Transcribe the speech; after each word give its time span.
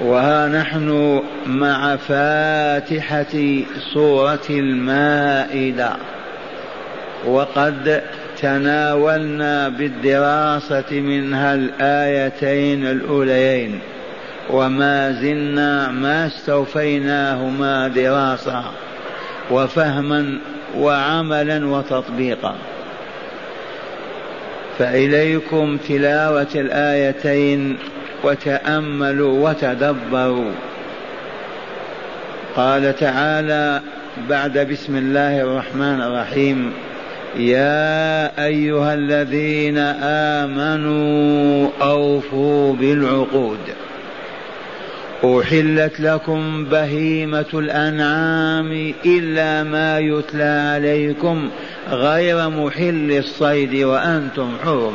وها 0.00 0.48
نحن 0.48 1.22
مع 1.46 1.96
فاتحة 1.96 3.62
سورة 3.94 4.46
المائدة. 4.50 5.92
وقد 7.26 8.02
تناولنا 8.42 9.68
بالدراسة 9.68 10.84
منها 10.90 11.54
الآيتين 11.54 12.86
الأوليين. 12.86 13.78
وما 14.50 15.12
زلنا 15.12 15.90
ما 15.90 16.26
استوفيناهما 16.26 17.88
دراسة 17.88 18.64
وفهما 19.50 20.38
وعملا 20.76 21.66
وتطبيقا. 21.66 22.54
فإليكم 24.78 25.76
تلاوة 25.88 26.46
الآيتين 26.54 27.78
وتأملوا 28.24 29.50
وتدبروا. 29.50 30.52
قال 32.56 32.96
تعالى 32.96 33.80
بعد 34.28 34.58
بسم 34.58 34.96
الله 34.96 35.40
الرحمن 35.40 36.00
الرحيم 36.00 36.72
يا 37.36 38.46
أيها 38.46 38.94
الذين 38.94 39.78
آمنوا 40.38 41.68
أوفوا 41.82 42.72
بالعقود. 42.72 43.58
أحلت 45.24 46.00
لكم 46.00 46.64
بهيمة 46.64 47.46
الأنعام 47.54 48.92
إلا 49.06 49.62
ما 49.62 49.98
يتلى 49.98 50.72
عليكم 50.74 51.50
غير 51.90 52.48
محل 52.48 53.12
الصيد 53.12 53.74
وأنتم 53.74 54.56
حرم. 54.64 54.94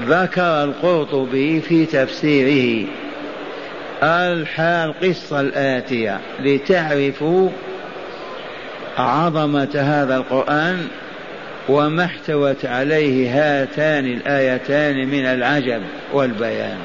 ذكر 0.00 0.64
القرطبي 0.64 1.60
في 1.60 1.86
تفسيره. 1.86 2.88
الحال 4.02 4.90
القصة 4.90 5.40
الآتية 5.40 6.20
لتعرفوا 6.40 7.48
عظمة 8.98 9.70
هذا 9.74 10.16
القرآن 10.16 10.88
وما 11.68 12.04
احتوت 12.04 12.64
عليه 12.64 13.30
هاتان 13.30 14.06
الآيتان 14.06 15.08
من 15.08 15.26
العجب 15.26 15.82
والبيان. 16.12 16.78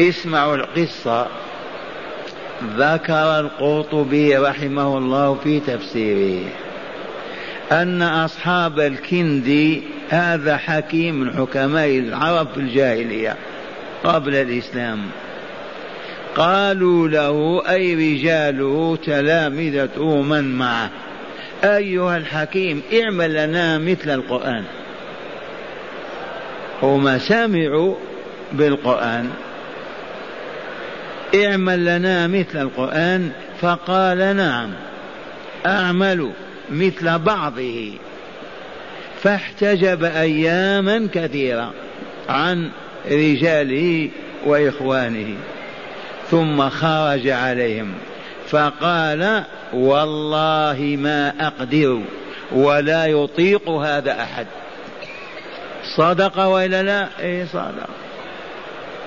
اسمعوا 0.00 0.56
القصة. 0.56 1.26
ذكر 2.76 3.40
القرطبي 3.40 4.36
رحمه 4.36 4.98
الله 4.98 5.34
في 5.34 5.60
تفسيره 5.60 6.44
أن 7.72 8.02
أصحاب 8.02 8.80
الكندي 8.80 9.82
هذا 10.10 10.56
حكيم 10.56 11.20
من 11.20 11.34
حكماء 11.34 11.98
العرب 11.98 12.48
في 12.54 12.60
الجاهلية 12.60 13.36
قبل 14.04 14.34
الإسلام. 14.34 14.98
قالوا 16.36 17.08
له 17.08 17.62
أي 17.70 17.94
رجاله 17.94 18.98
تلامذته 19.06 20.22
من 20.22 20.58
معه؟ 20.58 20.90
أيها 21.64 22.16
الحكيم 22.16 22.82
اعمل 23.02 23.46
لنا 23.46 23.78
مثل 23.78 24.10
القرآن. 24.10 24.64
هما 26.82 27.18
سمعوا 27.18 27.94
بالقرآن. 28.52 29.30
اعمل 31.34 31.84
لنا 31.84 32.26
مثل 32.26 32.60
القرآن 32.60 33.30
فقال 33.60 34.36
نعم 34.36 34.70
أعمل 35.66 36.30
مثل 36.70 37.18
بعضه. 37.18 37.92
فاحتجب 39.22 40.04
أياما 40.04 41.08
كثيرة 41.14 41.72
عن 42.28 42.70
رجاله 43.10 44.10
وإخوانه. 44.46 45.36
ثم 46.30 46.68
خرج 46.68 47.28
عليهم 47.28 47.94
فقال 48.48 49.44
والله 49.72 50.96
ما 50.98 51.32
أقدر 51.40 52.00
ولا 52.52 53.06
يطيق 53.06 53.68
هذا 53.68 54.22
أحد. 54.22 54.46
صدق 55.96 56.38
وإلا 56.38 56.82
لا؟ 56.82 57.08
إيه 57.20 57.44
صدق. 57.44 57.88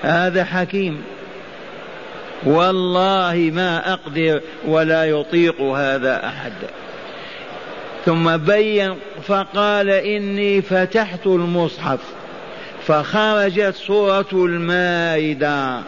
هذا 0.02 0.44
حكيم. 0.44 1.02
والله 2.46 3.50
ما 3.54 3.92
أقدر 3.92 4.40
ولا 4.66 5.04
يطيق 5.04 5.60
هذا 5.60 6.26
أحد. 6.26 6.52
ثم 8.04 8.36
بين 8.36 8.94
فقال 9.22 9.90
إني 9.90 10.62
فتحت 10.62 11.26
المصحف 11.26 12.00
فخرجت 12.86 13.74
سورة 13.74 14.28
المائدة 14.32 15.80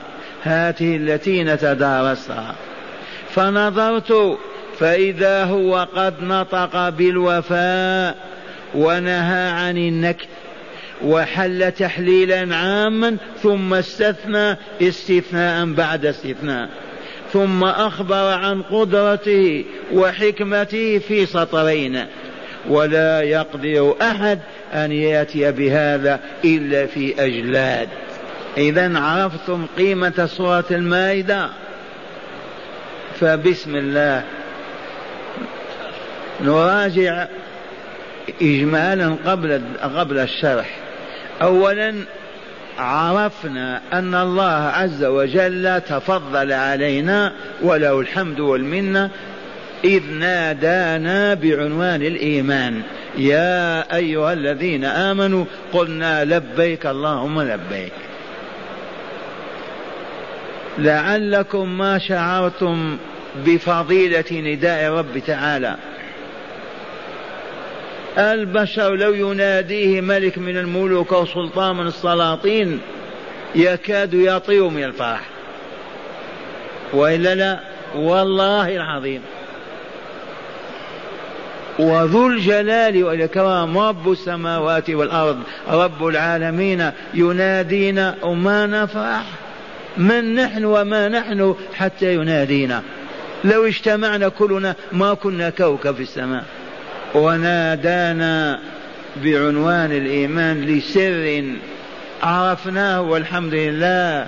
هذه 0.42 0.96
التي 0.96 1.44
نتدارسها. 1.44 2.54
فنظرت 3.30 4.38
فإذا 4.78 5.44
هو 5.44 5.88
قد 5.94 6.14
نطق 6.22 6.88
بالوفاء 6.88 8.16
ونهى 8.74 9.48
عن 9.48 9.76
النكث 9.76 10.26
وحل 11.04 11.72
تحليلا 11.72 12.56
عاما 12.56 13.16
ثم 13.42 13.74
استثنى 13.74 14.56
استثناء 14.82 15.66
بعد 15.66 16.06
استثناء. 16.06 16.68
ثم 17.36 17.64
أخبر 17.64 18.32
عن 18.32 18.62
قدرته 18.62 19.64
وحكمته 19.92 20.98
في 20.98 21.26
سطرين. 21.26 22.06
ولا 22.68 23.22
يقدر 23.22 23.94
أحد 24.02 24.38
أن 24.72 24.92
يأتي 24.92 25.52
بهذا 25.52 26.20
إلا 26.44 26.86
في 26.86 27.24
أجلاد. 27.24 27.88
إذا 28.58 28.98
عرفتم 28.98 29.66
قيمة 29.78 30.26
سورة 30.36 30.64
المائدة؟ 30.70 31.48
فبسم 33.20 33.76
الله. 33.76 34.24
نراجع 36.40 37.26
إجمالا 38.42 39.16
قبل 39.26 39.62
قبل 39.96 40.18
الشرح. 40.18 40.78
أولا 41.42 41.94
عرفنا 42.78 43.80
أن 43.92 44.14
الله 44.14 44.52
عز 44.52 45.04
وجل 45.04 45.80
تفضل 45.80 46.52
علينا 46.52 47.32
وله 47.62 48.00
الحمد 48.00 48.40
والمنة 48.40 49.10
إذ 49.84 50.02
نادانا 50.10 51.34
بعنوان 51.34 52.02
الإيمان. 52.02 52.82
يا 53.18 53.96
أيها 53.96 54.32
الذين 54.32 54.84
آمنوا 54.84 55.44
قلنا 55.72 56.24
لبيك 56.24 56.86
اللهم 56.86 57.42
لبيك. 57.42 57.92
لعلكم 60.78 61.78
ما 61.78 61.98
شعرتم 61.98 62.96
بفضيلة 63.46 64.24
نداء 64.32 64.92
رب 64.92 65.18
تعالى. 65.26 65.76
البشر 68.18 68.94
لو 68.94 69.14
يناديه 69.14 70.00
ملك 70.00 70.38
من 70.38 70.56
الملوك 70.56 71.12
أو 71.12 71.26
سلطان 71.26 71.76
من 71.76 71.86
السلاطين 71.86 72.80
يكاد 73.54 74.14
يطير 74.14 74.68
من 74.68 74.84
الفرح. 74.84 75.20
وإلا 76.92 77.34
لا 77.34 77.60
والله 77.96 78.76
العظيم. 78.76 79.22
وذو 81.78 82.26
الجلال 82.26 83.04
والإكرام 83.04 83.78
رب 83.78 84.12
السماوات 84.12 84.90
والأرض 84.90 85.38
رب 85.68 86.06
العالمين 86.06 86.90
ينادينا 87.14 88.14
وما 88.22 88.66
نفرح. 88.66 89.24
من 89.96 90.34
نحن 90.34 90.64
وما 90.64 91.08
نحن 91.08 91.54
حتى 91.74 92.14
ينادينا. 92.14 92.82
لو 93.44 93.66
اجتمعنا 93.66 94.28
كلنا 94.28 94.74
ما 94.92 95.14
كنا 95.14 95.50
كوكب 95.50 95.94
في 95.94 96.02
السماء. 96.02 96.44
ونادانا 97.16 98.60
بعنوان 99.16 99.92
الإيمان 99.92 100.60
لسر 100.66 101.44
عرفناه 102.22 103.00
والحمد 103.00 103.54
لله 103.54 104.26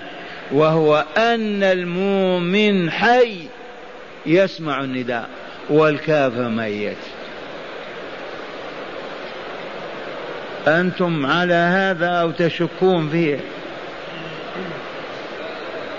وهو 0.53 1.05
أن 1.17 1.63
المؤمن 1.63 2.91
حي 2.91 3.37
يسمع 4.27 4.81
النداء 4.85 5.29
والكافر 5.71 6.49
ميت. 6.49 6.97
أنتم 10.67 11.27
على 11.27 11.55
هذا 11.55 12.07
أو 12.07 12.31
تشكون 12.31 13.09
فيه؟ 13.09 13.41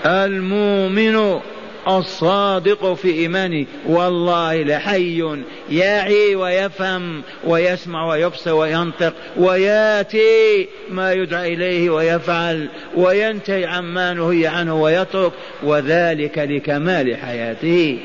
المؤمن 0.06 1.40
الصادق 1.88 2.92
في 2.92 3.10
إيمانه 3.12 3.66
والله 3.86 4.62
لحي 4.62 5.42
يعي 5.70 6.34
ويفهم 6.34 7.22
ويسمع 7.44 8.06
ويبصر 8.06 8.54
وينطق 8.54 9.12
وياتي 9.36 10.68
ما 10.90 11.12
يدعى 11.12 11.54
إليه 11.54 11.90
ويفعل 11.90 12.68
وينتهي 12.96 13.64
عما 13.64 14.12
نهي 14.12 14.46
عنه 14.46 14.82
ويترك 14.82 15.32
وذلك 15.62 16.38
لكمال 16.38 17.16
حياته. 17.16 17.98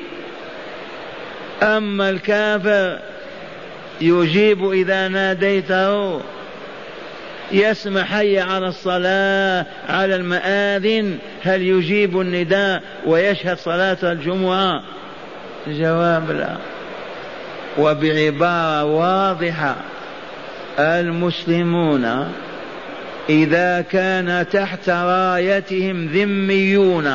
أما 1.63 2.10
الكافر 2.10 3.00
يجيب 4.01 4.71
إذا 4.71 5.07
ناديته 5.07 6.21
يسمع 7.51 8.03
حي 8.03 8.39
على 8.39 8.68
الصلاة 8.68 9.65
على 9.89 10.15
المآذن. 10.15 11.18
هل 11.44 11.62
يجيب 11.62 12.21
النداء 12.21 12.83
ويشهد 13.06 13.57
صلاة 13.57 13.97
الجمعة؟ 14.03 14.83
جواب 15.68 16.31
لا. 16.31 16.57
وبعبارة 17.77 18.83
واضحة. 18.83 19.75
المسلمون 20.80 22.27
إذا 23.30 23.81
كان 23.81 24.45
تحت 24.51 24.89
رايتهم 24.89 26.07
ذميون 26.07 27.13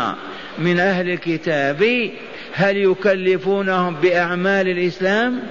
من 0.58 0.80
أهل 0.80 1.10
الكتاب 1.10 2.10
هل 2.54 2.76
يكلفونهم 2.76 3.94
بأعمال 3.94 4.68
الإسلام؟ 4.68 5.42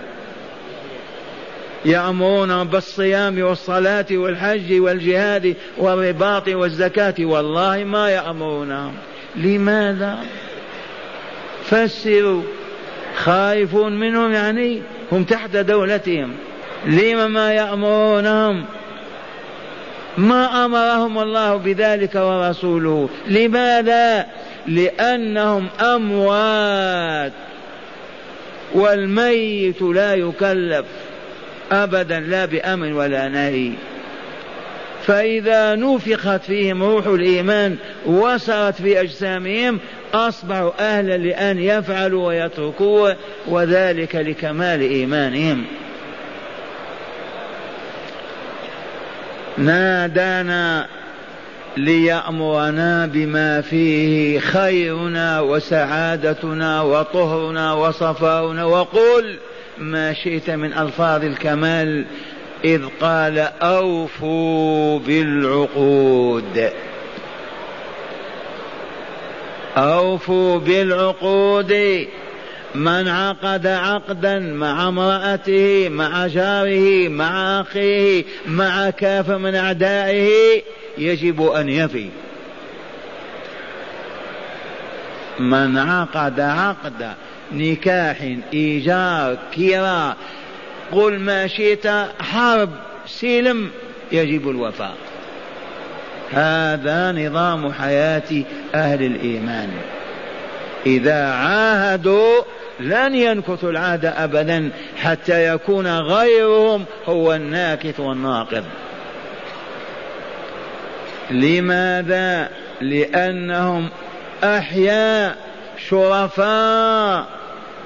يأمرون 1.86 2.64
بالصيام 2.64 3.42
والصلاة 3.42 4.06
والحج 4.12 4.80
والجهاد 4.80 5.56
والرباط 5.78 6.48
والزكاة. 6.48 7.16
والله 7.20 7.84
ما 7.84 8.10
يأمرونهم 8.10 8.94
لماذا؟ 9.36 10.20
فسروا. 11.66 12.42
خائفون 13.16 14.00
منهم 14.00 14.34
يعني 14.34 14.82
هم 15.12 15.24
تحت 15.24 15.56
دولتهم. 15.56 16.34
لم 16.86 17.32
ما 17.32 17.54
يأمرونهم؟ 17.54 18.66
ما 20.18 20.66
أمرهم 20.66 21.20
الله 21.20 21.56
بذلك 21.56 22.16
ورسوله. 22.16 23.10
لماذا؟ 23.28 24.26
لأنهم 24.68 25.68
أموات. 25.82 27.34
والميت 28.74 29.82
لا 29.82 30.16
يكلف. 30.16 30.86
أبدا 31.72 32.20
لا 32.20 32.46
بأمن 32.46 32.94
ولا 32.94 33.28
نهي. 33.28 33.72
فإذا 35.06 35.76
نفخت 35.76 36.42
فيهم 36.42 36.84
روح 36.84 37.08
الإيمان 37.08 37.78
وصلت 38.06 38.76
في 38.76 39.02
أجسامهم 39.02 39.80
أصبحوا 40.14 40.72
أهلا 40.80 41.18
لأن 41.18 41.60
يفعلوا 41.60 42.28
ويتركوا 42.28 43.14
وذلك 43.48 44.16
لكمال 44.16 44.82
إيمانهم. 44.82 45.66
نادانا 49.58 50.88
ليأمرنا 51.78 53.06
بما 53.06 53.62
فيه 53.62 54.40
خيرنا 54.40 55.40
وسعادتنا 55.40 56.82
وطهرنا 56.82 57.74
وصفاؤنا. 57.74 58.66
وقل 58.66 59.38
ما 59.80 60.14
شئت 60.14 60.50
من 60.50 60.74
ألفاظ 60.74 61.24
الكمال 61.24 62.06
إذ 62.66 62.82
قال 63.02 63.40
أوفوا 63.62 65.00
بالعقود. 65.00 66.70
أوفوا 69.78 70.60
بالعقود. 70.60 72.08
من 72.76 73.08
عقد 73.08 73.68
عقدا 73.68 74.40
مع 74.40 74.88
امرأته 74.88 75.90
مع 75.90 76.28
جاره 76.28 77.08
مع 77.08 77.62
أخيه 77.62 78.24
مع 78.48 78.90
كافر 78.90 79.38
من 79.38 79.56
أعدائه 79.56 80.62
يجب 80.98 81.42
أن 81.42 81.70
يفي. 81.70 82.10
من 85.40 85.78
عقد 85.78 86.40
عقدا 86.40 87.16
نكاح 87.52 88.18
إيجار 88.54 89.38
كراء 89.56 90.18
قل 90.92 91.20
ما 91.20 91.48
شئت 91.48 91.88
حرب 92.20 92.70
سلم 93.06 93.72
يجب 94.12 94.50
الوفاء. 94.50 94.96
هذا 96.32 97.12
نظام 97.12 97.72
حياة 97.72 98.44
أهل 98.76 99.04
الإيمان. 99.04 99.70
إذا 100.86 101.26
عاهدوا 101.26 102.42
لن 102.80 103.16
ينكثوا 103.16 103.70
العهد 103.70 104.06
أبدا 104.06 104.72
حتى 104.98 105.54
يكون 105.54 106.00
غيرهم 106.00 106.86
هو 107.06 107.34
الناكث 107.34 108.00
والناقض. 108.00 108.64
لماذا؟ 111.32 112.50
لأنهم 112.82 113.90
أحياء 114.44 115.38
شرفاء. 115.90 117.39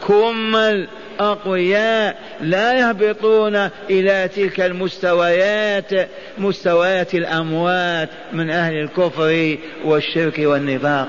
كمل 0.07 0.87
أقوياء 1.19 2.15
لا 2.41 2.73
يهبطون 2.73 3.55
إلى 3.89 4.27
تلك 4.35 4.61
المستويات 4.61 6.09
مستويات 6.37 7.15
الأموات 7.15 8.09
من 8.33 8.49
أهل 8.49 8.73
الكفر 8.73 9.57
والشرك 9.85 10.39
والنفاق. 10.39 11.07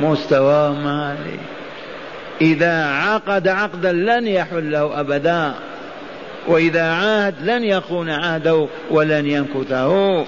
مستواهم 0.00 0.86
عالي 0.86 1.38
إذا 2.40 2.84
عقد 2.84 3.48
عقدا 3.48 3.92
لن 3.92 4.26
يحل 4.26 4.72
له 4.72 5.00
أبدا 5.00 5.54
وإذا 6.46 6.82
عاهد 6.82 7.34
لن 7.42 7.64
يخون 7.64 8.10
عهده 8.10 8.68
ولن 8.90 9.26
ينكثه. 9.26 10.26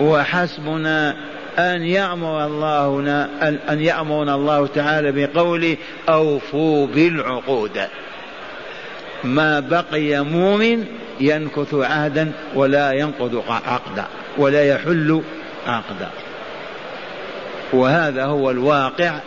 وحسبنا 0.00 1.16
أن 1.58 1.82
يأمر 1.82 2.46
الله 2.46 3.00
أن 3.70 3.80
يأمرنا 3.80 4.34
الله 4.34 4.66
تعالى 4.66 5.12
بقوله 5.12 5.76
أوفوا 6.08 6.86
بالعقود. 6.86 7.80
ما 9.24 9.60
بقي 9.60 10.24
مؤمن 10.24 10.84
ينكث 11.20 11.74
عهدا 11.74 12.32
ولا 12.54 12.92
ينقض 12.92 13.44
عقدا 13.48 14.04
ولا 14.38 14.64
يحل 14.64 15.22
عقدا. 15.66 16.08
وهذا 17.72 18.24
هو 18.24 18.50
الواقع 18.50 19.18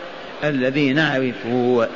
الذي 0.44 0.94
نعرفه. 0.94 1.88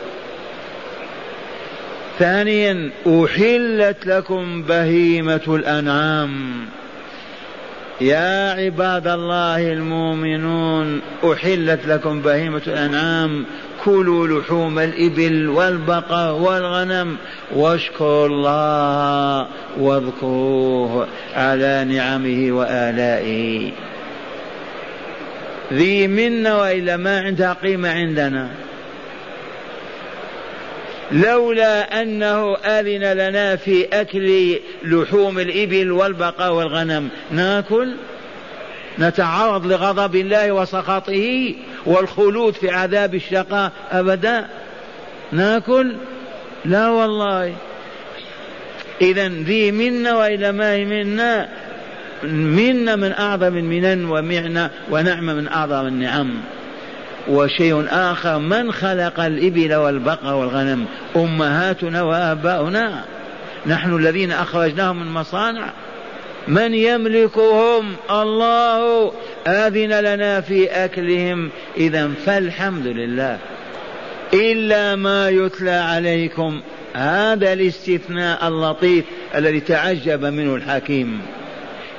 ثانيا 2.19 2.91
أحلت 3.07 4.05
لكم 4.05 4.63
بهيمة 4.63 5.41
الأنعام. 5.48 6.65
يا 8.01 8.51
عباد 8.51 9.08
الله 9.08 9.74
المؤمنون 9.74 11.01
أحلت 11.34 11.88
لكم 11.88 12.22
بهيمة 12.22 12.62
الأنعام. 12.68 13.46
كلوا 13.86 14.27
لحوم 14.27 14.80
الإبل 14.80 15.50
والبقر 15.50 16.32
والغنم 16.34 17.18
واشكروا 17.56 18.27
الله 18.27 19.48
واذكروه 19.80 21.08
على 21.36 21.86
نعمه 21.89 22.51
وآلائه. 22.51 23.72
ذي 25.74 26.08
منا 26.08 26.56
وإلا 26.56 26.98
ما 26.98 27.22
عندها 27.22 27.54
قيمة 27.54 27.89
عندنا. 27.89 28.50
لولا 31.11 32.01
أنه 32.01 32.55
أذن 32.55 33.13
لنا 33.13 33.55
في 33.55 33.85
أكل 33.93 34.59
لحوم 34.83 35.39
الإبل 35.39 35.91
والبقر 35.91 36.51
والغنم. 36.51 37.09
ناكل؟ 37.31 37.95
نتعرض 38.99 39.65
لغضب 39.65 40.15
الله 40.15 40.51
وسخطه 40.51 41.55
والخلود 41.85 42.53
في 42.53 42.69
عذاب 42.69 43.15
الشقاء 43.15 43.71
أبدا؟ 43.91 44.45
ناكل؟ 45.31 45.95
لا 46.65 46.89
والله. 46.89 47.55
إذا 49.01 49.27
ذي 49.27 49.71
منا 49.71 50.15
وإلى 50.15 50.51
ما 50.51 50.73
هي 50.73 50.85
منا. 50.85 51.49
منا 52.33 52.95
من 52.95 53.11
أعظم 53.11 53.57
المنن 53.57 54.05
ومعنى 54.05 54.69
ونعمة 54.89 55.33
من 55.33 55.47
أعظم 55.47 55.87
النعم 55.87 56.41
وشيء 57.29 57.86
آخر 57.89 58.39
من 58.39 58.72
خلق 58.72 59.19
الإبل 59.19 59.75
والبقر 59.75 60.34
والغنم؟ 60.34 60.86
أمهاتنا 61.15 62.01
وآباؤنا. 62.01 63.03
نحن 63.65 63.96
الذين 63.96 64.31
أخرجناهم 64.31 65.05
من 65.05 65.13
مصانع. 65.13 65.69
من 66.48 66.74
يملكهم؟ 66.74 67.96
الله. 68.12 69.12
آذن 69.48 70.00
لنا 70.00 70.41
في 70.41 70.65
أكلهم. 70.65 71.50
إذا 71.77 72.12
فالحمد 72.25 72.88
لله. 72.88 73.38
إلا 74.34 74.96
ما 74.96 75.29
يتلى 75.29 75.72
عليكم. 75.72 76.62
هذا 76.93 77.53
الاستثناء 77.53 78.48
اللطيف 78.48 79.05
الذي 79.36 79.60
تعجب 79.60 80.25
منه 80.25 80.55
الحكيم. 80.55 81.22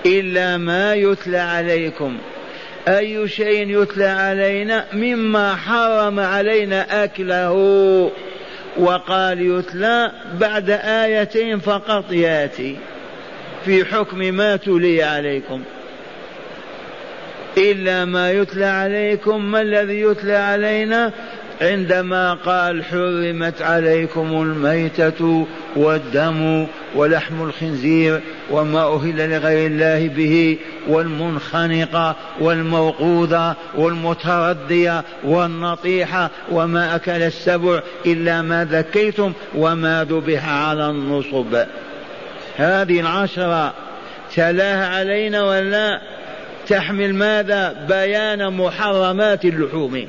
إلا 0.06 0.56
ما 0.56 0.94
يتلى 0.94 1.38
عليكم. 1.38 2.18
أي 2.88 3.28
شيء 3.28 3.82
يتلى 3.82 4.06
علينا 4.06 4.85
مما 4.92 5.56
حرم 5.56 6.20
علينا 6.20 7.04
أكله. 7.04 7.52
وقال 8.76 9.40
يتلى 9.40 10.12
بعد 10.35 10.70
آيتين 10.70 11.58
فقط 11.58 12.12
ياتي. 12.12 12.76
في 13.64 13.85
حكم 13.85 14.18
ما 14.18 14.56
تلي 14.56 15.02
عليكم. 15.02 15.62
إلا 17.56 18.04
ما 18.04 18.32
يتلى 18.32 18.64
عليكم 18.64 19.44
ما 19.44 19.61
الذي 19.61 20.00
يتلى 20.00 20.37
علينا؟ 20.37 21.12
عندما 21.60 22.34
قال 22.34 22.84
حرمت 22.84 23.62
عليكم 23.62 24.42
الميتة 24.42 25.46
والدم 25.76 26.66
ولحم 26.94 27.42
الخنزير 27.42 28.20
وما 28.50 28.94
أهل 28.94 29.30
لغير 29.30 29.66
الله 29.66 30.08
به 30.08 30.58
والمنخنقة 30.88 32.16
والموقوذة 32.40 33.56
والمتردية 33.74 35.04
والنطيحة 35.24 36.30
وما 36.50 36.96
أكل 36.96 37.22
السبع 37.22 37.80
إلا 38.06 38.42
ما 38.42 38.64
ذكيتم 38.64 39.32
وما 39.54 40.04
ذبح 40.04 40.48
على 40.48 40.90
النصب. 40.90 41.56
هذه 42.56 43.00
العشرة 43.00 43.74
تلاها 44.34 44.86
علينا 44.86 45.42
ولا 45.42 46.00
تحمل 46.68 47.14
ماذا؟ 47.14 47.86
بيان 47.88 48.52
محرمات 48.52 49.44
اللحوم. 49.44 50.06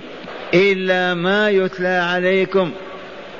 إلا 0.53 1.13
ما 1.13 1.49
يتلى 1.49 1.87
عليكم 1.87 2.71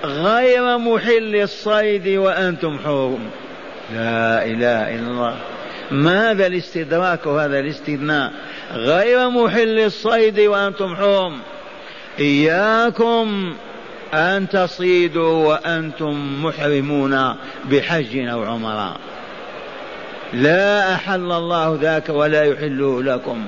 غير 0.04 0.78
محل 0.78 1.36
الصيد 1.36 2.08
وأنتم 2.08 2.80
حرم 2.84 3.20
لا 3.94 4.46
إله 4.46 4.96
إلا 4.96 5.08
الله. 5.08 5.36
ماذا 5.92 6.48
الاستدراك 6.48 7.26
وهذا 7.26 7.60
الاستثناء؟ 7.60 8.32
غير 8.74 9.30
محل 9.30 9.80
الصيد 9.80 10.40
وأنتم 10.40 10.96
حرم. 10.96 11.40
إياكم 12.20 13.54
أن 14.14 14.50
تصيدوا 14.50 15.48
وأنتم 15.48 16.44
محرمون 16.46 17.36
بحج 17.72 18.28
أو 18.28 18.44
عمرة. 18.44 18.98
لا 20.34 20.94
أحل 20.94 21.32
الله 21.32 21.78
ذاك 21.82 22.10
ولا 22.10 22.44
يحله 22.44 23.04
لكم. 23.04 23.46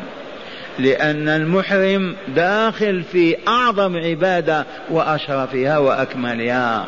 لأن 0.80 1.30
المحرم 1.30 2.16
داخل 2.36 3.04
في 3.12 3.38
أعظم 3.48 3.98
عبادة 3.98 4.66
وأشرفها 4.90 5.78
وأكملها. 5.78 6.86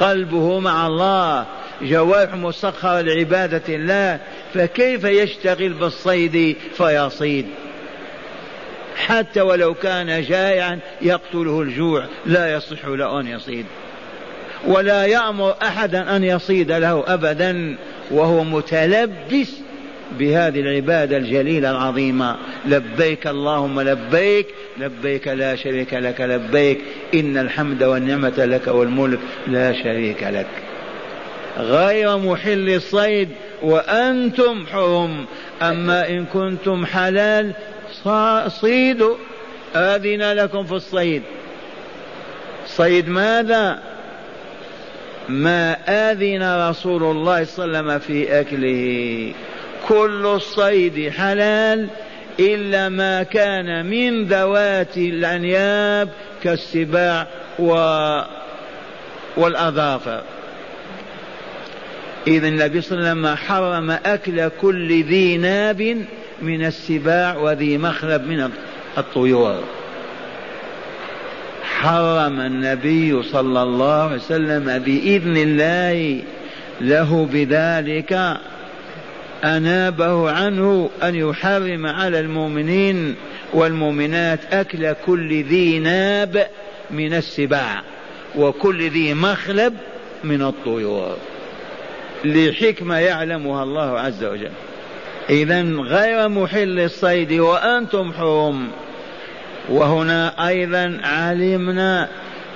قلبه 0.00 0.58
مع 0.58 0.86
الله 0.86 1.46
جوارح 1.82 2.34
مسخرة 2.34 3.00
لعبادة 3.00 3.62
الله 3.68 4.18
فكيف 4.54 5.04
يشتغل 5.04 5.72
بالصيد 5.72 6.56
فيصيد؟ 6.76 7.46
حتى 8.96 9.40
ولو 9.40 9.74
كان 9.74 10.22
جائعا 10.22 10.78
يقتله 11.02 11.60
الجوع 11.60 12.04
لا 12.26 12.52
يصح 12.52 12.86
له 12.86 13.20
أن 13.20 13.26
يصيد. 13.26 13.66
ولا 14.66 15.06
يأمر 15.06 15.54
أحدا 15.62 16.16
أن 16.16 16.24
يصيد 16.24 16.72
له 16.72 17.04
أبدا 17.06 17.76
وهو 18.10 18.44
متلبس 18.44 19.52
بهذه 20.18 20.60
العبادة 20.60 21.16
الجليلة 21.16 21.70
العظيمة. 21.70 22.36
لبيك 22.66 23.26
اللهم 23.26 23.80
لبيك 23.80 24.46
لبيك 24.78 25.28
لا 25.28 25.56
شريك 25.56 25.94
لك 25.94 26.20
لبيك. 26.20 26.80
إن 27.14 27.38
الحمد 27.38 27.82
والنعمة 27.82 28.44
لك 28.44 28.66
والملك 28.66 29.18
لا 29.46 29.72
شريك 29.72 30.22
لك. 30.22 30.46
غير 31.58 32.18
محل 32.18 32.68
الصيد 32.68 33.28
وأنتم 33.62 34.66
حرم. 34.66 35.24
أما 35.62 36.08
إن 36.08 36.24
كنتم 36.24 36.86
حلال 36.86 37.52
صيدوا. 38.48 39.16
آذن 39.76 40.32
لكم 40.32 40.64
في 40.64 40.72
الصيد. 40.72 41.22
صيد 42.66 43.08
ماذا؟ 43.08 43.78
ما 45.28 45.76
آذن 45.88 46.68
رسول 46.68 47.02
الله 47.02 47.44
صلى 47.44 47.64
الله 47.64 47.78
عليه 47.78 47.88
وسلم 47.88 47.98
في 47.98 48.40
أكله. 48.40 49.32
كل 49.88 50.26
الصيد 50.26 51.08
حلال 51.10 51.88
إلا 52.40 52.88
ما 52.88 53.22
كان 53.22 53.86
من 53.86 54.24
ذوات 54.24 54.96
الأنياب 54.96 56.08
كالسباع 56.42 57.26
و 57.58 57.72
والأظافر. 59.36 60.22
إذا 62.26 62.48
النبي 62.48 62.80
صلى 62.80 62.98
الله 62.98 63.08
عليه 63.08 63.20
وسلم 63.20 63.36
حرم 63.36 63.90
أكل 63.90 64.48
كل 64.60 65.04
ذي 65.04 65.36
ناب 65.36 66.04
من 66.42 66.64
السباع 66.64 67.36
وذي 67.36 67.78
مخلب 67.78 68.26
من 68.26 68.50
الطيور. 68.98 69.62
حرم 71.62 72.40
النبي 72.40 73.22
صلى 73.22 73.62
الله 73.62 74.02
عليه 74.02 74.16
وسلم 74.16 74.78
بإذن 74.78 75.36
الله 75.36 76.22
له 76.80 77.28
بذلك 77.32 78.38
أنابه 79.44 80.30
عنه 80.30 80.90
أن 81.02 81.14
يحرم 81.14 81.86
على 81.86 82.20
المؤمنين 82.20 83.14
والمؤمنات 83.52 84.40
أكل 84.52 84.92
كل 85.06 85.42
ذي 85.44 85.78
ناب 85.78 86.46
من 86.90 87.14
السباع 87.14 87.82
وكل 88.36 88.90
ذي 88.90 89.14
مخلب 89.14 89.74
من 90.24 90.42
الطيور. 90.42 91.16
لحكمة 92.24 92.98
يعلمها 92.98 93.62
الله 93.62 94.00
عز 94.00 94.24
وجل. 94.24 94.50
إذا 95.30 95.62
غير 95.62 96.28
محل 96.28 96.80
الصيد 96.80 97.32
وأنتم 97.32 98.12
حرم. 98.12 98.68
وهنا 99.68 100.48
أيضا 100.48 101.00
علمنا 101.02 102.08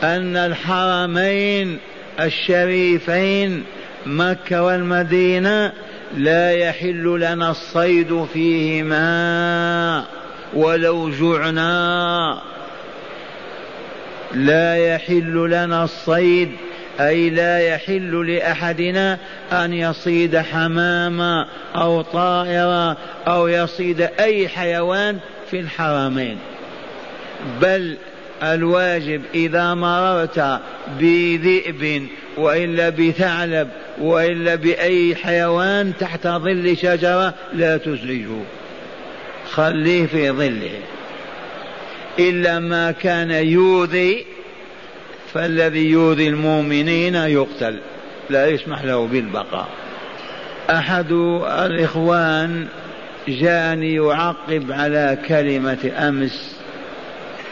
أن 0.03 0.37
الحرمين 0.37 1.79
الشريفين 2.21 3.65
مكة 4.07 4.63
والمدينة 4.63 5.73
لا 6.15 6.53
يحل 6.53 7.21
لنا 7.21 7.51
الصيد 7.51 8.27
فيهما 8.33 10.05
ولو 10.55 11.11
جعنا. 11.11 12.43
لا 14.35 14.77
يحل 14.77 15.51
لنا 15.51 15.85
الصيد 15.85 16.53
أي 17.01 17.31
لا 17.31 17.59
يحل 17.59 18.35
لأحدنا 18.35 19.19
أن 19.53 19.73
يصيد 19.73 20.37
حماما 20.37 21.47
أو 21.77 22.03
طائرا 22.03 22.97
أو 23.27 23.49
يصيد 23.49 24.01
أي 24.01 24.49
حيوان 24.49 25.19
في 25.51 25.61
الحرمين. 25.61 26.39
بل 27.61 27.97
الواجب 28.43 29.23
إذا 29.35 29.75
مررت 29.75 30.61
بذئب 31.01 32.07
وإلا 32.37 32.89
بثعلب 32.89 33.69
وإلا 34.01 34.55
بأي 34.55 35.17
حيوان 35.17 35.93
تحت 36.01 36.27
ظل 36.27 36.77
شجرة 36.77 37.35
لا 37.55 37.77
تزعجه 37.77 38.43
خليه 39.51 40.07
في 40.07 40.31
ظله. 40.31 40.81
إلا 42.19 42.59
ما 42.59 42.93
كان 42.93 43.31
يؤذي 43.31 44.27
فالذي 45.35 45.91
يؤذي 45.91 46.29
المؤمنين 46.29 47.15
يقتل 47.15 47.81
لا 48.31 48.47
يسمح 48.47 48.85
له 48.85 49.07
بالبقاء. 49.07 49.69
أحد 50.71 51.13
الإخوان 51.43 52.67
جاءني 53.29 53.95
يعقب 53.95 54.73
على 54.73 55.19
كلمة 55.29 55.93
أمس 55.99 56.56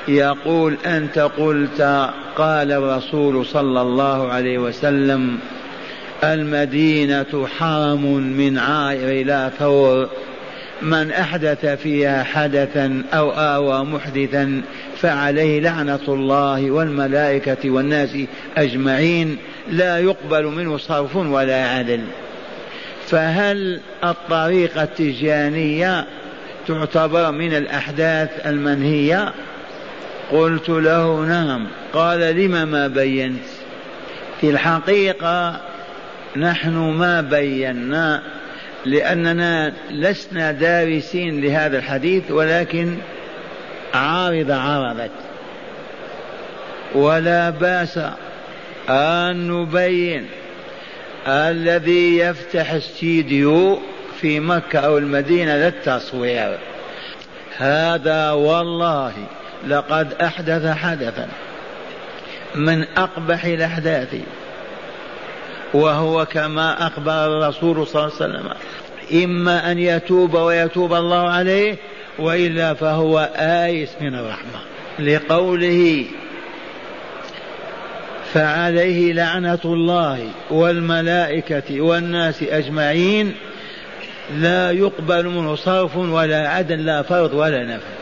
يقول 0.08 0.76
أنت 0.86 1.18
قلت 1.18 2.10
قال 2.36 2.72
الرسول 2.72 3.46
صلى 3.46 3.82
الله 3.82 4.32
عليه 4.32 4.58
وسلم 4.58 5.38
المدينة 6.24 7.46
حرم 7.58 8.04
من 8.16 8.58
عائر 8.58 9.26
لا 9.26 9.48
ثور. 9.48 10.08
من 10.82 11.10
أحدث 11.10 11.66
فيها 11.66 12.22
حدثا 12.22 13.02
أو 13.12 13.30
آوى 13.30 13.84
محدثا 13.84 14.62
فعليه 14.96 15.60
لعنة 15.60 16.00
الله 16.08 16.70
والملائكة 16.70 17.70
والناس 17.70 18.16
أجمعين. 18.56 19.36
لا 19.70 19.98
يقبل 19.98 20.44
منه 20.44 20.76
صرف 20.76 21.16
ولا 21.16 21.68
عدل. 21.68 22.00
فهل 23.06 23.80
الطريقة 24.04 24.82
التجانية 24.82 26.06
تعتبر 26.68 27.30
من 27.30 27.54
الأحداث 27.54 28.46
المنهية؟ 28.46 29.32
قلت 30.34 30.68
له 30.68 31.20
نعم. 31.20 31.66
قال 31.92 32.20
لم 32.20 32.68
ما 32.68 32.88
بينت؟ 32.88 33.44
في 34.40 34.50
الحقيقة 34.50 35.60
نحن 36.36 36.76
ما 36.76 37.20
بينا 37.20 38.22
لأننا 38.84 39.72
لسنا 39.90 40.52
دارسين 40.52 41.40
لهذا 41.40 41.78
الحديث 41.78 42.30
ولكن 42.30 42.96
عارضة 43.94 44.54
عرضت 44.54 45.10
ولا 46.94 47.50
بأس 47.50 47.98
أن 48.88 49.48
نبين 49.48 50.26
الذي 51.26 52.18
يفتح 52.18 52.72
استديو 52.72 53.78
في 54.20 54.40
مكة 54.40 54.78
أو 54.78 54.98
المدينة 54.98 55.56
للتصوير. 55.56 56.58
هذا 57.56 58.30
والله 58.30 59.12
لقد 59.68 60.12
أحدث 60.12 60.66
حدثا 60.66 61.28
من 62.54 62.84
أقبح 62.96 63.44
الأحداث 63.44 64.16
وهو 65.74 66.26
كما 66.26 66.86
أخبر 66.86 67.26
الرسول 67.26 67.86
صلى 67.86 68.02
الله 68.02 68.14
عليه 68.20 68.34
وسلم. 68.34 68.50
إما 69.24 69.72
أن 69.72 69.78
يتوب 69.78 70.34
ويتوب 70.34 70.92
الله 70.94 71.28
عليه 71.30 71.76
وإلا 72.18 72.74
فهو 72.74 73.30
آيس 73.36 73.90
من 74.00 74.14
الرحمة. 74.14 74.60
لقوله 74.98 76.04
فعليه 78.34 79.12
لعنة 79.12 79.58
الله 79.64 80.28
والملائكة 80.50 81.80
والناس 81.80 82.42
أجمعين 82.42 83.34
لا 84.36 84.70
يقبل 84.70 85.28
منه 85.28 85.54
صرف 85.54 85.96
ولا 85.96 86.48
عدل 86.48 86.86
لا 86.86 87.02
فرض 87.02 87.34
ولا 87.34 87.64
نفل 87.64 87.93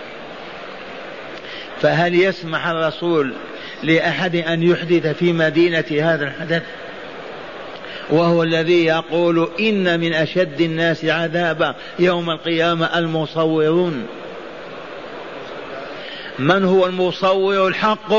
فهل 1.82 2.14
يسمح 2.14 2.66
الرسول 2.66 3.34
لأحد 3.82 4.36
أن 4.36 4.62
يحدث 4.62 5.06
في 5.06 5.32
مدينة 5.32 5.84
هذا 5.90 6.24
الحدث؟ 6.24 6.62
وهو 8.10 8.42
الذي 8.42 8.84
يقول 8.84 9.48
إن 9.60 10.00
من 10.00 10.12
أشد 10.12 10.60
الناس 10.60 11.04
عذابا 11.04 11.74
يوم 11.98 12.30
القيامة 12.30 12.98
المصورون. 12.98 14.06
من 16.38 16.64
هو 16.64 16.86
المصور 16.86 17.68
الحق؟ 17.68 18.14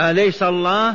أليس 0.00 0.42
الله؟ 0.42 0.94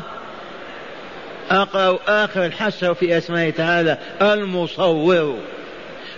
أقرأ 1.52 2.00
آخر 2.08 2.46
الحشر 2.46 2.94
في 2.94 3.18
أسماء 3.18 3.50
تعالى 3.50 3.98
المصور. 4.22 5.38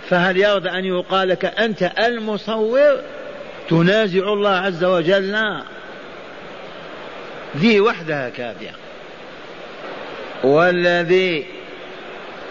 فهل 0.08 0.36
يرضى 0.36 0.68
أن 0.68 0.84
يقال 0.84 1.28
لك 1.28 1.44
أنت 1.44 1.92
المصور؟ 1.98 3.00
تنازع 3.72 4.32
الله 4.32 4.50
عز 4.50 4.84
وجل. 4.84 5.36
ذي 7.56 7.80
وحدها 7.80 8.28
كافية. 8.28 8.70
والذي 10.44 11.46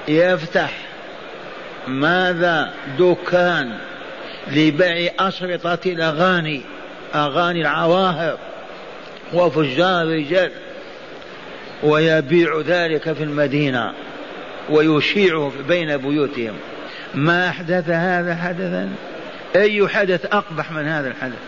يفتح 0.08 0.72
ماذا 1.88 2.74
دكان 3.00 3.78
لبيع 4.48 5.12
أشرطة 5.20 5.80
الأغاني 5.86 6.62
أغاني 7.16 7.62
العواهر 7.62 8.38
وفجار 9.34 10.02
الرجال 10.02 10.52
ويبيع 11.84 12.62
ذلك 12.68 13.14
في 13.14 13.24
المدينة 13.24 13.94
ويشيعه 14.70 15.52
بين 15.68 15.98
بيوتهم. 15.98 16.54
ما 17.14 17.50
أحدث 17.50 17.90
هذا 17.90 18.36
حدثا؟ 18.36 18.90
أي 19.56 19.88
حدث 19.88 20.26
أقبح 20.26 20.72
من 20.72 20.88
هذا 20.88 21.08
الحدث؟ 21.08 21.40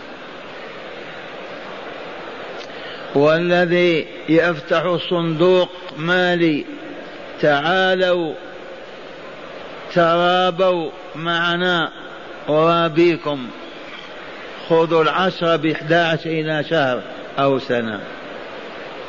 والذي 3.15 4.07
يفتح 4.29 4.97
صندوق 5.09 5.69
مالي 5.97 6.65
تعالوا 7.41 8.33
ترابوا 9.93 10.91
معنا 11.15 11.91
ورابيكم 12.47 13.47
خذوا 14.69 15.03
العشرة 15.03 15.55
بإحدى 15.55 15.95
عشر 15.95 16.29
إلى 16.29 16.63
شهر 16.63 17.01
أو 17.39 17.59
سنة. 17.59 17.99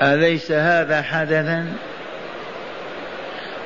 أليس 0.02 0.52
هذا 0.52 1.02
حدثا؟ 1.02 1.72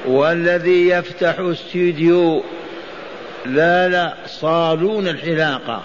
والذي 0.07 0.88
يفتح 0.88 1.38
استوديو 1.38 2.45
لا 3.46 3.88
لا 3.88 4.14
صالون 4.27 5.09
الحلاقة 5.09 5.83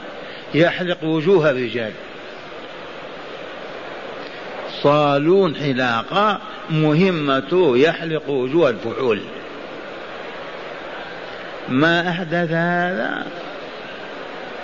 يحلق 0.53 1.03
وجوه 1.03 1.49
الرجال. 1.49 1.91
صالون 4.81 5.55
حلاقة 5.55 6.39
مهمته 6.69 7.77
يحلق 7.77 8.29
وجوه 8.29 8.69
الفحول 8.69 9.21
ما 11.69 12.09
أحدث 12.09 12.51
هذا؟ 12.51 13.25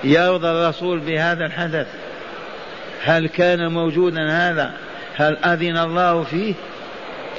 يرضى 0.04 0.48
الرسول 0.48 1.00
بهذا 1.00 1.46
الحدث؟ 1.46 1.88
هل 3.04 3.28
كان 3.28 3.72
موجودا 3.72 4.30
هذا؟ 4.30 4.74
هل 5.16 5.38
أذن 5.38 5.78
الله 5.78 6.24
فيه؟ 6.24 6.54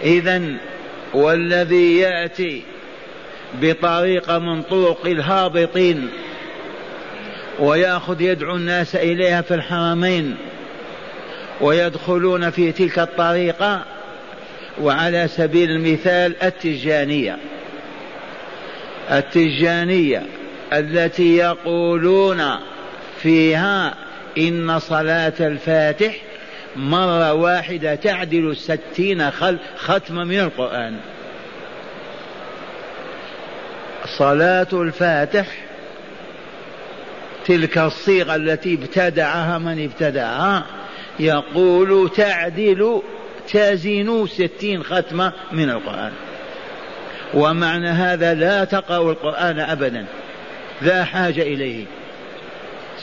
إذا 0.03 0.43
والذي 1.15 1.99
يأتي 1.99 2.63
بطريقة 3.63 4.39
من 4.39 4.63
طرق 4.63 5.07
الهابطين 5.07 6.09
ويأخذ 7.59 8.21
يدعو 8.21 8.57
الناس 8.57 8.97
إليها 8.97 9.43
في 9.43 9.55
الحرمين 9.55 10.37
ويدخلون 11.61 12.51
في 12.51 12.73
تلك 12.73 12.99
الطريقة 12.99 13.85
وعلى 14.81 15.29
سبيل 15.29 15.71
المثال 15.71 16.43
التجانية. 16.43 17.39
التجانية 19.11 20.23
التي 20.73 21.37
يقولون 21.37 22.45
فيها 23.23 23.95
إن 24.39 24.79
صلاة 24.79 25.33
الفاتح 25.41 26.17
مرة 26.77 27.33
واحدة 27.33 27.95
تعدل 27.95 28.57
ستين 28.57 29.31
ختم 29.77 30.15
من 30.15 30.39
القرآن. 30.41 30.97
صلاة 34.21 34.67
الفاتح 34.73 35.47
تلك 37.47 37.79
الصيغة 37.79 38.35
التي 38.37 38.75
ابتدعها 38.75 39.59
من 39.59 39.85
ابتدعها؟ 39.85 40.67
يقول 41.21 42.11
تعدل 42.17 43.03
تزن 43.53 44.27
ستين 44.27 44.83
ختمة 44.83 45.33
من 45.53 45.71
القرآن. 45.71 46.13
ومعنى 47.35 47.89
هذا 47.89 48.35
لا 48.35 48.65
تقرأ 48.65 49.11
القرآن 49.11 49.61
أبدا. 49.61 50.07
لا 50.83 51.05
حاجة 51.05 51.43
إليه. 51.43 51.85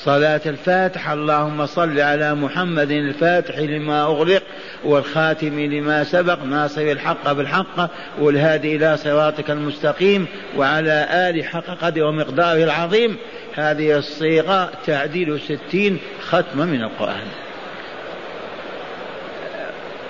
صلاة 0.07 0.41
الفاتح 0.45 1.09
اللهم 1.09 1.65
صل 1.65 1.99
على 1.99 2.35
محمد 2.35 2.91
الفاتح 2.91 3.57
لما 3.57 4.01
أغلق 4.01 4.43
والخاتم 4.85 5.59
لما 5.59 6.03
سبق 6.03 6.43
ناصر 6.43 6.81
الحق 6.81 7.31
بالحق 7.31 7.89
والهادي 8.19 8.75
إلى 8.75 8.97
صراطك 8.97 9.51
المستقيم 9.51 10.27
وعلى 10.57 11.07
آل 11.11 11.45
حق 11.45 11.65
قدر 11.81 12.03
ومقداره 12.03 12.63
العظيم. 12.63 13.17
هذه 13.55 13.97
الصيغة 13.97 14.71
تعديل 14.85 15.39
ستين 15.39 15.99
ختمة 16.29 16.65
من 16.65 16.83
القرآن. 16.83 17.27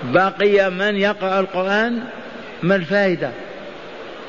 بقي 0.02 0.70
من 0.70 0.96
يقرأ 0.96 1.40
القرآن؟ 1.40 2.02
ما 2.62 2.76
الفائدة؟ 2.76 3.30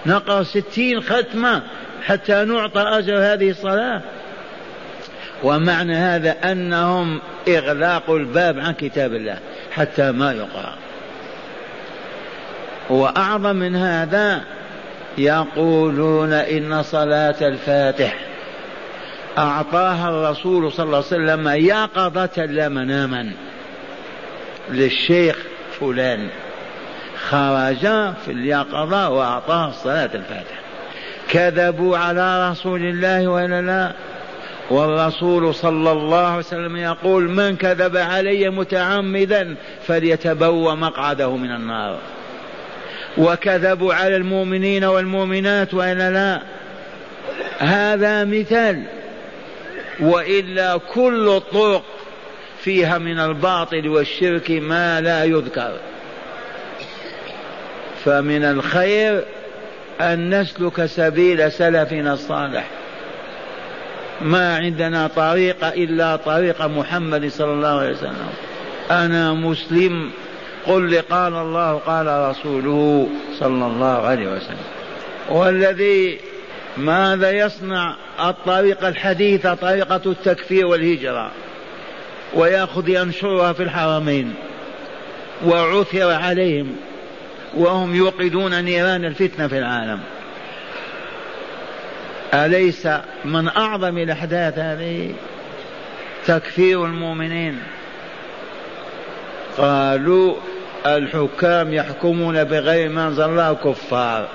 نقرأ 0.06 0.44
ستين 0.44 1.02
ختمة 1.02 1.64
حتى 2.04 2.46
نعطى 2.46 2.82
أجر 2.82 3.18
هذه 3.18 3.50
الصلاة؟ 3.50 4.02
ومعنى 5.44 5.96
هذا 5.96 6.52
أنهم 6.52 7.22
إغلاق 7.48 8.10
الباب 8.10 8.60
عن 8.60 8.74
كتاب 8.74 9.14
الله 9.14 9.38
حتى 9.72 10.12
ما 10.12 10.32
يقرأ. 10.34 10.74
وأعظم 12.90 13.56
من 13.56 13.76
هذا 13.76 14.42
يقولون 15.18 16.34
إن 16.34 16.84
صلاة 16.84 17.36
الفاتح 17.42 18.16
أعطاها 19.38 20.10
الرسول 20.10 20.72
صلى 20.72 20.86
الله 20.86 20.98
عليه 20.98 21.08
وسلم 21.08 21.48
يقظة 21.48 22.46
لا 22.46 22.70
مناما 22.70 23.32
للشيخ 24.70 25.38
فلان. 25.80 26.28
خرج 27.30 27.80
في 28.26 28.32
اليقظة 28.32 29.10
وأعطاه 29.10 29.72
صلاة 29.72 30.10
الفاتح. 30.16 30.60
كذبوا 31.30 31.98
على 31.98 32.50
رسول 32.52 32.82
الله 32.82 33.28
ولا 33.28 33.62
لا؟ 33.62 33.92
والرسول 34.70 35.56
صلى 35.56 35.92
الله 35.92 36.28
عليه 36.28 36.38
وسلم 36.38 36.78
يقول 36.78 37.30
من 37.30 37.56
كذب 37.56 37.98
علي 37.98 38.50
متعمدا 38.50 39.56
فليتبوى 39.88 40.76
مقعده 40.76 41.36
من 41.36 41.52
النار. 41.52 42.00
وكذبوا 43.18 43.94
على 43.94 44.16
المؤمنين 44.16 44.84
والمؤمنات 44.84 45.74
وإلا 45.74 46.12
لا. 46.12 46.42
هذا 47.60 48.26
مثال. 48.26 48.84
وإلا 50.00 50.78
كل 50.94 51.30
الطرق 51.30 51.84
فيها 52.62 52.98
من 52.98 53.20
الباطل 53.20 53.88
والشرك 53.88 54.52
ما 54.52 55.02
لا 55.02 55.24
يذكر. 55.24 55.74
فمن 58.06 58.44
الخير 58.44 59.24
أن 60.02 60.42
نسلك 60.42 60.86
سبيل 60.86 61.52
سلفنا 61.52 62.14
الصالح. 62.14 62.79
ما 64.22 64.58
عندنا 64.58 65.08
طريق 65.08 65.66
إلا 65.66 66.16
طريق 66.16 66.62
محمد 66.62 67.28
صلى 67.28 67.54
الله 67.54 67.80
عليه 67.80 67.92
وسلم. 67.92 68.30
أنا 68.92 69.34
مسلم. 69.34 70.12
قل 70.66 70.90
لي 70.90 71.00
قال 71.00 71.34
الله 71.34 71.74
قال 71.74 72.30
رسوله 72.30 73.10
صلى 73.40 73.66
الله 73.66 74.08
عليه 74.08 74.28
وسلم. 74.28 74.58
والذي 75.30 76.20
ماذا 76.78 77.32
يصنع 77.32 77.96
الطريقة 78.20 78.88
الحديثة 78.88 79.54
طريقة 79.54 80.02
التكفير 80.06 80.68
والهجرة؟ 80.68 81.32
ويأخذ 82.34 82.90
ينشرها 82.90 83.54
في 83.54 83.64
الحرمين. 83.64 84.34
وعثر 85.46 86.12
عليهم. 86.12 86.76
وهم 87.58 87.96
يوقدون 87.96 88.64
نيران 88.64 89.06
الفتنة 89.06 89.48
في 89.48 89.58
العالم. 89.58 90.00
أليس 92.34 92.88
من 93.26 93.48
أعظم 93.48 93.98
الأحداث 93.98 94.60
هذه؟ 94.60 95.14
تكفير 96.26 96.86
المؤمنين. 96.86 97.60
قالوا 99.58 100.36
الحكام 100.86 101.74
يحكمون 101.74 102.44
بغير 102.44 102.90
ما 102.90 103.08
أنزل 103.08 103.24
الله 103.24 103.54
كفار 103.54 104.28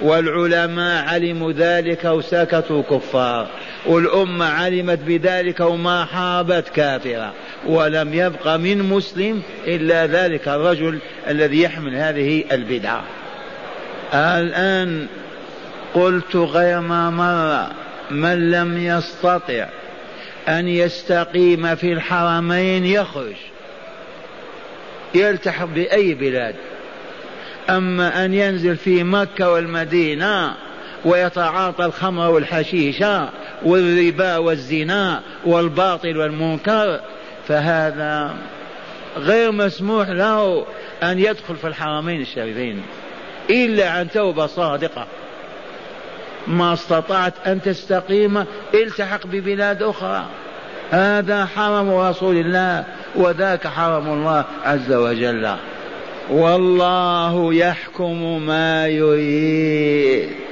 والعلماء 0.00 1.08
علموا 1.08 1.52
ذلك 1.52 2.04
وسكتوا 2.04 2.82
كفار 2.82 3.46
والأمة 3.86 4.46
علمت 4.46 4.98
بذلك 4.98 5.60
وما 5.60 6.04
حاربت 6.04 6.68
كافرة 6.68 7.32
ولم 7.66 8.14
يبق 8.14 8.48
من 8.56 8.82
مسلم 8.82 9.42
إلا 9.66 10.06
ذلك 10.06 10.48
الرجل 10.48 10.98
الذي 11.28 11.62
يحمل 11.62 11.96
هذه 11.96 12.44
البدعة. 12.52 13.02
الآن 14.14 15.06
قلت 15.94 16.36
غير 16.36 16.80
ما 16.80 17.10
مر 17.10 17.72
من 18.10 18.50
لم 18.50 18.78
يستطع 18.78 19.66
أن 20.48 20.68
يستقيم 20.68 21.74
في 21.74 21.92
الحرمين 21.92 22.86
يخرج. 22.86 23.36
يلتحق 25.14 25.64
بأي 25.64 26.14
بلاد. 26.14 26.54
أما 27.70 28.24
أن 28.24 28.34
ينزل 28.34 28.76
في 28.76 29.04
مكة 29.04 29.50
والمدينة 29.52 30.54
ويتعاطى 31.04 31.84
الخمر 31.84 32.30
والحشيشة 32.30 33.28
والربا 33.62 34.36
والزنا 34.36 35.22
والباطل 35.44 36.16
والمنكر 36.16 37.00
فهذا 37.48 38.34
غير 39.16 39.52
مسموح 39.52 40.08
له 40.08 40.66
أن 41.02 41.18
يدخل 41.18 41.56
في 41.56 41.66
الحرمين 41.66 42.20
الشريفين 42.20 42.82
إلا 43.50 43.90
عن 43.90 44.10
توبة 44.10 44.46
صادقة. 44.46 45.06
ما 46.48 46.72
استطعت 46.72 47.34
أن 47.46 47.62
تستقيم 47.62 48.44
التحق 48.74 49.26
ببلاد 49.26 49.82
أخرى. 49.82 50.26
هذا 50.90 51.44
حرم 51.46 51.90
رسول 51.90 52.36
الله 52.36 52.84
وذاك 53.16 53.66
حرم 53.66 54.08
الله 54.08 54.44
عز 54.64 54.92
وجل. 54.92 55.54
والله 56.30 57.54
يحكم 57.54 58.42
ما 58.46 58.86
يريد. 58.86 60.47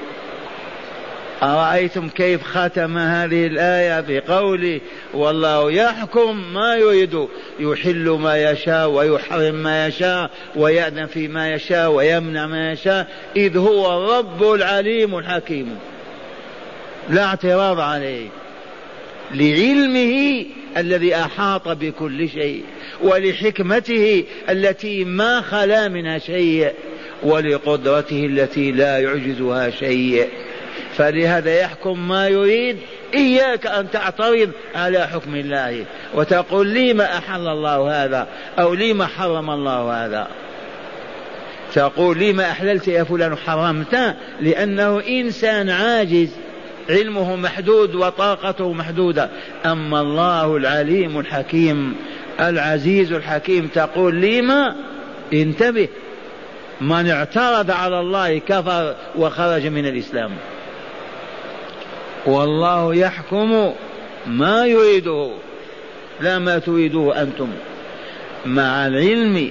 أرأيتم 1.42 2.08
كيف 2.08 2.42
ختم 2.42 2.98
هذه 2.98 3.46
الآية 3.46 4.00
بقوله 4.08 4.80
والله 5.14 5.72
يحكم 5.72 6.54
ما 6.54 6.74
يريد 6.74 7.26
يحل 7.60 8.08
ما 8.08 8.50
يشاء 8.50 8.88
ويحرم 8.88 9.54
ما 9.54 9.86
يشاء 9.86 10.30
ويأذن 10.56 11.06
فيما 11.06 11.54
يشاء 11.54 11.90
ويمنع 11.90 12.46
ما 12.46 12.72
يشاء 12.72 13.08
إذ 13.36 13.56
هو 13.56 13.98
الرب 13.98 14.52
العليم 14.52 15.18
الحكيم. 15.18 15.78
لا 17.08 17.24
اعتراض 17.24 17.80
عليه. 17.80 18.28
لعلمه 19.34 20.44
الذي 20.76 21.14
أحاط 21.14 21.68
بكل 21.68 22.28
شيء 22.28 22.62
ولحكمته 23.02 24.24
التي 24.48 25.04
ما 25.04 25.40
خلا 25.40 25.88
منها 25.88 26.18
شيء 26.18 26.72
ولقدرته 27.22 28.26
التي 28.26 28.72
لا 28.72 28.98
يعجزها 28.98 29.70
شيء. 29.70 30.28
فلهذا 30.96 31.60
يحكم 31.60 32.08
ما 32.08 32.28
يريد. 32.28 32.76
إياك 33.14 33.66
أن 33.66 33.90
تعترض 33.90 34.50
على 34.74 35.08
حكم 35.08 35.36
الله 35.36 35.84
وتقول 36.14 36.66
لي 36.66 36.92
ما 36.92 37.18
أحل 37.18 37.48
الله 37.48 38.04
هذا 38.04 38.26
أو 38.58 38.74
لي 38.74 38.92
ما 38.92 39.06
حرم 39.06 39.50
الله 39.50 40.06
هذا. 40.06 40.28
تقول 41.74 42.18
لي 42.18 42.32
ما 42.32 42.50
أحللت 42.50 42.88
يا 42.88 43.04
فلان 43.04 43.36
حرمت؟ 43.36 44.14
لأنه 44.40 45.02
إنسان 45.08 45.70
عاجز. 45.70 46.30
علمه 46.90 47.36
محدود 47.36 47.94
وطاقته 47.94 48.72
محدودة. 48.72 49.30
أما 49.66 50.00
الله 50.00 50.56
العليم 50.56 51.18
الحكيم 51.18 51.96
العزيز 52.40 53.12
الحكيم 53.12 53.66
تقول 53.66 54.14
لي 54.14 54.42
ما 54.42 54.76
انتبه. 55.32 55.88
من 56.80 57.10
اعترض 57.10 57.70
على 57.70 58.00
الله 58.00 58.38
كفر 58.38 58.94
وخرج 59.16 59.66
من 59.66 59.86
الإسلام. 59.86 60.30
والله 62.26 62.94
يحكم 62.94 63.72
ما 64.26 64.66
يريده. 64.66 65.30
لا 66.20 66.38
ما 66.38 66.58
تريدوه 66.58 67.22
أنتم. 67.22 67.48
مع 68.46 68.86
العلم 68.86 69.50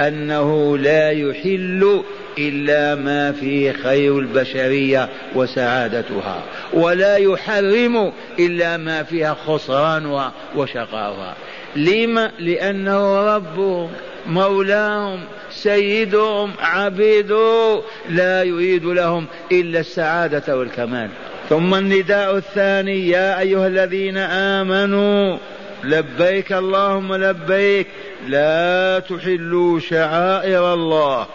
أنه 0.00 0.78
لا 0.78 1.10
يحل 1.10 2.02
إلا 2.38 2.94
ما 2.94 3.32
فيه 3.32 3.72
خير 3.72 4.18
البشرية 4.18 5.08
وسعادتها 5.34 6.42
ولا 6.72 7.16
يحرم 7.16 8.12
إلا 8.38 8.76
ما 8.76 9.02
فيها 9.02 9.34
خسران 9.46 10.30
وشقاوها 10.56 11.34
لما 11.76 12.30
لأنه 12.38 13.34
ربهم 13.36 13.90
مولاهم 14.26 15.20
سيدهم 15.50 16.52
عبيدهم 16.60 17.80
لا 18.08 18.42
يريد 18.42 18.84
لهم 18.84 19.26
إلا 19.52 19.80
السعادة 19.80 20.56
والكمال. 20.56 21.08
ثم 21.50 21.74
النداء 21.74 22.36
الثاني 22.36 23.08
يا 23.08 23.40
أيها 23.40 23.66
الذين 23.66 24.16
آمنوا 24.16 25.38
لبيك 25.84 26.52
اللهم 26.52 27.14
لبيك 27.14 27.86
لا 28.28 28.98
تحلوا 28.98 29.80
شعائر 29.80 30.74
الله. 30.74 31.26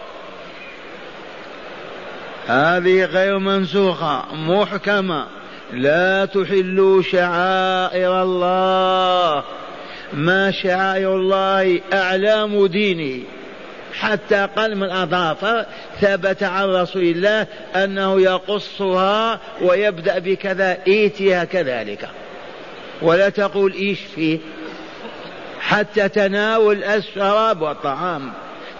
هذه 2.47 3.05
غير 3.05 3.39
منسوخة 3.39 4.35
محكمة. 4.35 5.25
لا 5.73 6.25
تحلوا 6.25 7.01
شعائر 7.01 8.21
الله. 8.23 9.43
ما 10.13 10.51
شعائر 10.51 11.15
الله؟ 11.15 11.81
أعلام 11.93 12.65
دينه 12.65 13.23
حتى 13.99 14.47
قلم 14.55 14.83
الأظافر 14.83 15.65
ثبت 16.01 16.43
عن 16.43 16.69
رسول 16.69 17.03
الله 17.03 17.47
أنه 17.75 18.21
يقصها 18.21 19.39
ويبدأ 19.61 20.19
بكذا 20.19 20.77
إيتها 20.87 21.43
كذلك. 21.43 22.09
ولا 23.01 23.29
تقول 23.29 23.73
إيش 23.73 23.99
فيه؟ 24.15 24.39
حتى 25.59 26.09
تناول 26.09 26.83
الشراب 26.83 27.61
والطعام. 27.61 28.33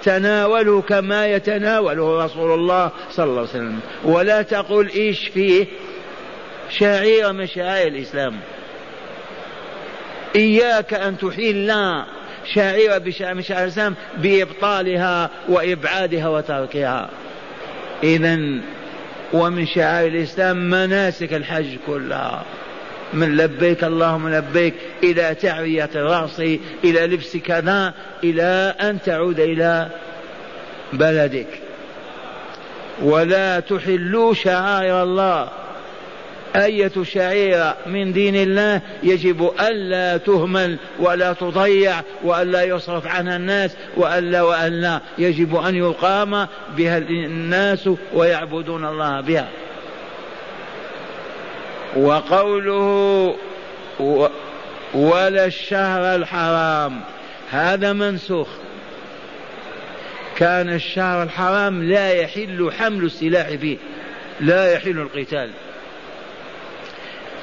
تناوله 0.04 0.82
كما 0.82 1.28
يتناوله 1.28 2.26
رسول 2.26 2.60
الله 2.60 2.92
صلى 3.12 3.26
الله 3.26 3.40
عليه 3.40 3.50
وسلم. 3.50 3.80
ولا 4.04 4.42
تقول 4.42 4.90
إيش 4.90 5.28
فيه؟ 5.28 5.66
شعيرة 6.70 7.32
من 7.32 7.48
شعائر 7.48 7.88
الإسلام. 7.88 8.40
إياك 10.36 10.94
أن 10.94 11.18
تحل 11.18 11.72
شعيرة 12.54 12.98
من 13.34 13.42
شعائر 13.42 13.64
الإسلام 13.64 13.96
بإبطالها 14.18 15.30
وإبعادها 15.50 16.28
وتركها. 16.28 17.10
إذا 18.04 18.40
ومن 19.34 19.66
شعائر 19.68 20.08
الإسلام 20.08 20.70
مناسك 20.70 21.34
الحج 21.34 21.78
كلها. 21.88 22.44
من 23.14 23.38
لبيك 23.38 23.84
اللهم 23.84 24.30
لبيك 24.30 24.74
إلى 25.04 25.36
تعوية 25.36 25.90
الرأس 25.96 26.40
إلى 26.84 27.08
لبس 27.08 27.38
كذا 27.38 27.94
إلى 28.24 28.76
أن 28.82 29.02
تعود 29.02 29.40
إلى 29.40 29.90
بلدك. 30.94 31.48
ولا 33.02 33.60
تحلوا 33.60 34.34
شعائر 34.34 35.04
الله. 35.04 35.50
أية 36.56 37.04
شعيرة 37.04 37.78
من 37.86 38.14
دين 38.14 38.36
الله 38.36 38.82
يجب 39.04 39.52
ألا 39.60 40.18
تهمل 40.18 40.78
ولا 41.00 41.34
تضيع 41.34 42.02
وألا 42.24 42.64
يصرف 42.64 43.08
عنها 43.08 43.36
الناس 43.36 43.76
وألا 43.98 44.42
وألا 44.42 45.02
يجب 45.18 45.56
أن 45.56 45.76
يقام 45.76 46.48
بها 46.78 46.98
الناس 46.98 47.90
ويعبدون 48.14 48.86
الله 48.86 49.22
بها. 49.22 49.50
وقوله 51.96 53.36
ولا 54.94 55.46
الشهر 55.46 56.16
الحرام 56.16 57.02
هذا 57.52 57.94
منسوخ. 57.94 58.48
كان 60.38 60.74
الشهر 60.74 61.24
الحرام 61.24 61.84
لا 61.84 62.14
يحل 62.14 62.72
حمل 62.80 63.06
السلاح 63.06 63.48
فيه 63.50 63.78
لا 64.40 64.74
يحل 64.74 65.00
القتال. 65.00 65.50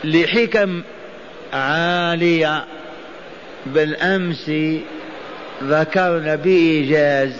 لحكم 0.05 0.83
عالية. 1.53 2.65
بالأمس 3.67 4.51
ذكرنا 5.63 6.35
بإيجاز. 6.35 7.33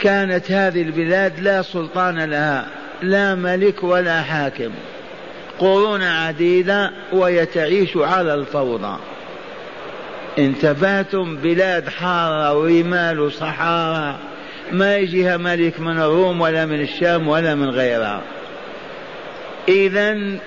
كانت 0.00 0.50
هذه 0.50 0.82
البلاد 0.82 1.40
لا 1.40 1.62
سلطان 1.62 2.30
لها 2.30 2.66
لا 3.02 3.34
ملك 3.34 3.84
ولا 3.84 4.22
حاكم. 4.22 4.70
قرون 5.58 6.02
عديدة 6.02 6.90
وهي 7.12 7.46
تعيش 7.46 7.96
على 7.96 8.34
الفوضى. 8.34 8.98
انتبهتم؟ 10.38 11.36
بلاد 11.36 11.88
حارة 11.88 12.58
ورمال 12.58 13.20
وصحارى 13.20 14.18
ما 14.72 14.96
يجيها 14.96 15.36
ملك 15.36 15.80
من 15.80 15.98
الروم 15.98 16.40
ولا 16.40 16.66
من 16.66 16.80
الشام 16.80 17.28
ولا 17.28 17.54
من 17.54 17.70
غيرها. 17.70 18.22
إذا 19.68 20.38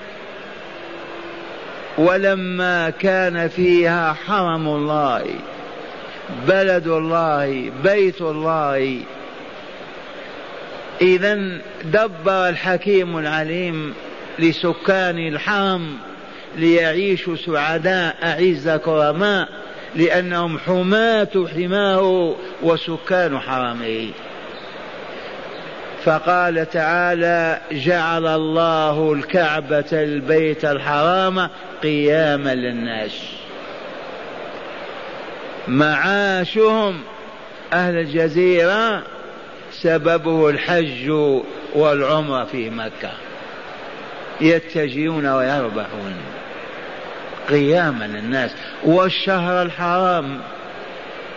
ولما 1.98 2.90
كان 2.90 3.48
فيها 3.48 4.14
حرم 4.14 4.68
الله 4.68 5.26
بلد 6.48 6.88
الله 6.88 7.72
بيت 7.84 8.22
الله. 8.22 8.98
إذا 11.02 11.62
دبر 11.84 12.50
الحكيم 12.50 13.18
العليم 13.18 13.94
لسكان 14.40 15.18
الحرم 15.18 15.98
ليعيشوا 16.58 17.36
سعداء 17.36 18.16
أعز 18.24 18.70
كرماء 18.70 19.50
لأنهم 19.96 20.60
حماة 20.60 21.48
حماه 21.56 22.36
وسكان 22.64 23.40
حرمه. 23.40 24.10
فقال 26.06 26.70
تعالى 26.70 27.62
جعل 27.72 28.28
الله 28.28 29.14
الكعبة 29.14 29.86
البيت 29.94 30.66
الحرام 30.66 31.50
قياما 31.84 32.56
للناس. 32.56 33.24
معاشهم 35.68 37.02
أهل 37.74 37.96
الجزيرة 37.96 39.04
سببه 39.72 40.50
الحج 40.50 41.10
والعمرة 41.74 42.44
في 42.44 42.70
مكة. 42.70 43.12
يتجهون 44.42 45.26
ويربحون 45.26 46.16
قياما 47.50 48.06
للناس. 48.06 48.52
والشهر 48.84 49.62
الحرام 49.62 50.40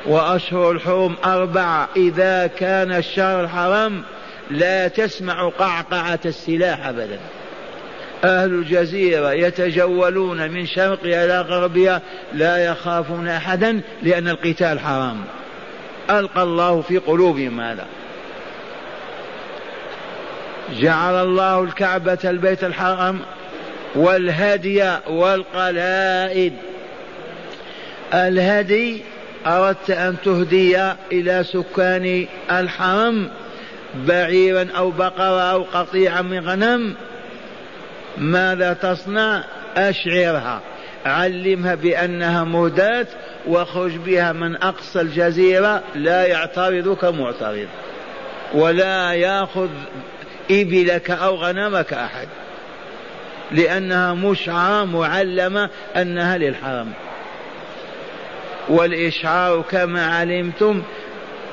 وأشهر 0.07 0.70
الحرم 0.70 1.16
أربعة. 1.24 1.88
إذا 1.96 2.46
كان 2.46 2.92
الشهر 2.92 3.40
الحرام 3.44 4.03
لا 4.50 4.88
تسمع 4.88 5.48
قعقعة 5.48 6.18
السلاح 6.24 6.87
أبدا. 6.87 7.18
أهل 8.24 8.50
الجزيرة 8.50 9.33
يتجولون 9.33 10.50
من 10.50 10.66
شرقها 10.66 11.24
إلى 11.24 11.40
غربها 11.40 12.02
لا 12.33 12.64
يخافون 12.64 13.28
أحدا 13.28 13.80
لأن 14.02 14.28
القتال 14.28 14.80
حرام. 14.80 15.24
ألقى 16.11 16.42
الله 16.42 16.80
في 16.80 16.98
قلوبهم 16.98 17.61
هذا. 17.61 17.87
جعل 20.80 21.14
الله 21.14 21.62
الكعبة 21.62 22.18
البيت 22.24 22.64
الحرام 22.64 23.20
والهدي 23.94 24.96
والقلائد. 25.07 26.52
الهدي 28.14 29.02
أردت 29.46 29.90
أن 29.90 30.16
تهدي 30.24 30.92
إلى 31.12 31.44
سكان 31.44 32.26
الحرم 32.50 33.30
بعيرا 33.94 34.68
أو 34.76 34.90
بقرة 34.90 35.40
أو 35.40 35.62
قطيعا 35.62 36.22
من 36.22 36.48
غنم 36.48 36.94
ماذا 38.18 38.72
تصنع؟ 38.72 39.44
أشعرها. 39.76 40.61
علمها 41.07 41.74
بأنها 41.74 42.44
مهداة 42.44 43.07
واخرج 43.46 43.96
بها 43.96 44.33
من 44.33 44.57
أقصى 44.57 45.00
الجزيرة 45.00 45.83
لا 45.94 46.26
يعترضك 46.26 47.04
معترض 47.04 47.68
ولا 48.54 49.12
يأخذ 49.12 49.68
إبلك 50.50 51.11
أو 51.11 51.35
غنمك 51.35 51.92
أحد 51.92 52.28
لأنها 53.52 54.14
مشعرة 54.14 54.85
معلمة 54.85 55.70
أنها 55.96 56.38
للحرم. 56.38 56.92
والإشعار 58.68 59.62
كما 59.70 60.07
علمتم 60.07 60.83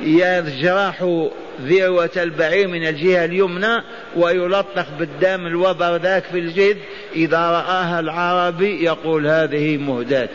يجرح 0.01 1.25
ذروة 1.61 2.09
البعير 2.17 2.67
من 2.67 2.87
الجهة 2.87 3.25
اليمنى 3.25 3.83
ويلطخ 4.15 4.85
بالدم 4.99 5.47
الوبر 5.47 5.95
ذاك 5.95 6.23
في 6.23 6.39
الجد 6.39 6.77
إذا 7.15 7.37
رآها 7.37 7.99
العربي 7.99 8.83
يقول 8.83 9.27
هذه 9.27 9.77
مهداة 9.77 10.29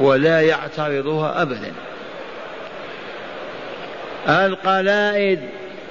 ولا 0.00 0.40
يعترضها 0.40 1.42
أبدا. 1.42 1.72
القلائد 4.28 5.40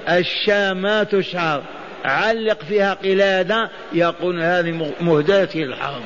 الشام 0.10 0.82
ما 0.82 1.04
تشعر. 1.04 1.62
علق 2.06 2.64
فيها 2.64 2.94
قلادة 2.94 3.70
يقول 3.94 4.42
هذه 4.42 4.92
مهداة 5.02 5.50
للحرم 5.56 6.04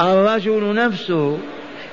الرجل 0.00 0.74
نفسه 0.74 1.38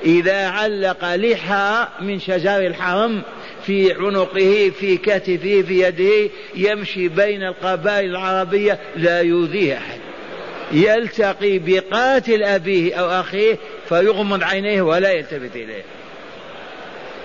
إذا 0.04 0.48
علق 0.48 1.14
لحى 1.14 1.86
من 2.00 2.20
شجر 2.20 2.66
الحرم 2.66 3.22
في 3.70 3.92
عنقه 3.92 4.72
في 4.80 4.96
كتفه 4.96 5.62
في 5.62 5.82
يده 5.82 6.30
يمشي 6.54 7.08
بين 7.08 7.42
القبائل 7.42 8.10
العربية 8.10 8.78
لا 8.96 9.20
يؤذيه 9.20 9.78
أحد. 9.78 10.00
يلتقي 10.72 11.58
بقاتل 11.58 12.42
أبيه 12.42 12.94
أو 12.94 13.20
أخيه 13.20 13.58
فيغمض 13.88 14.42
عينيه 14.42 14.82
ولا 14.82 15.10
يلتفت 15.12 15.56
إليه. 15.56 15.82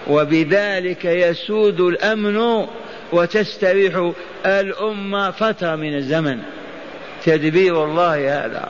وبذلك 0.07 1.05
يسود 1.05 1.81
الأمن 1.81 2.65
وتستريح 3.11 4.11
الأمة 4.45 5.31
فترة 5.31 5.75
من 5.75 5.95
الزمن. 5.95 6.39
تدبير 7.25 7.83
الله 7.83 8.45
هذا. 8.45 8.69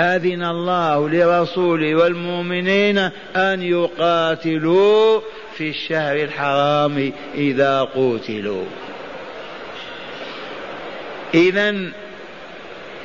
أذن 0.00 0.42
الله 0.42 1.08
لرسوله 1.08 1.94
والمؤمنين 1.94 2.98
أن 3.36 3.62
يقاتلوا 3.62 5.20
في 5.56 5.68
الشهر 5.68 6.16
الحرام 6.16 7.12
إذا 7.34 7.82
قتلوا. 7.82 8.64
إذا 11.34 11.74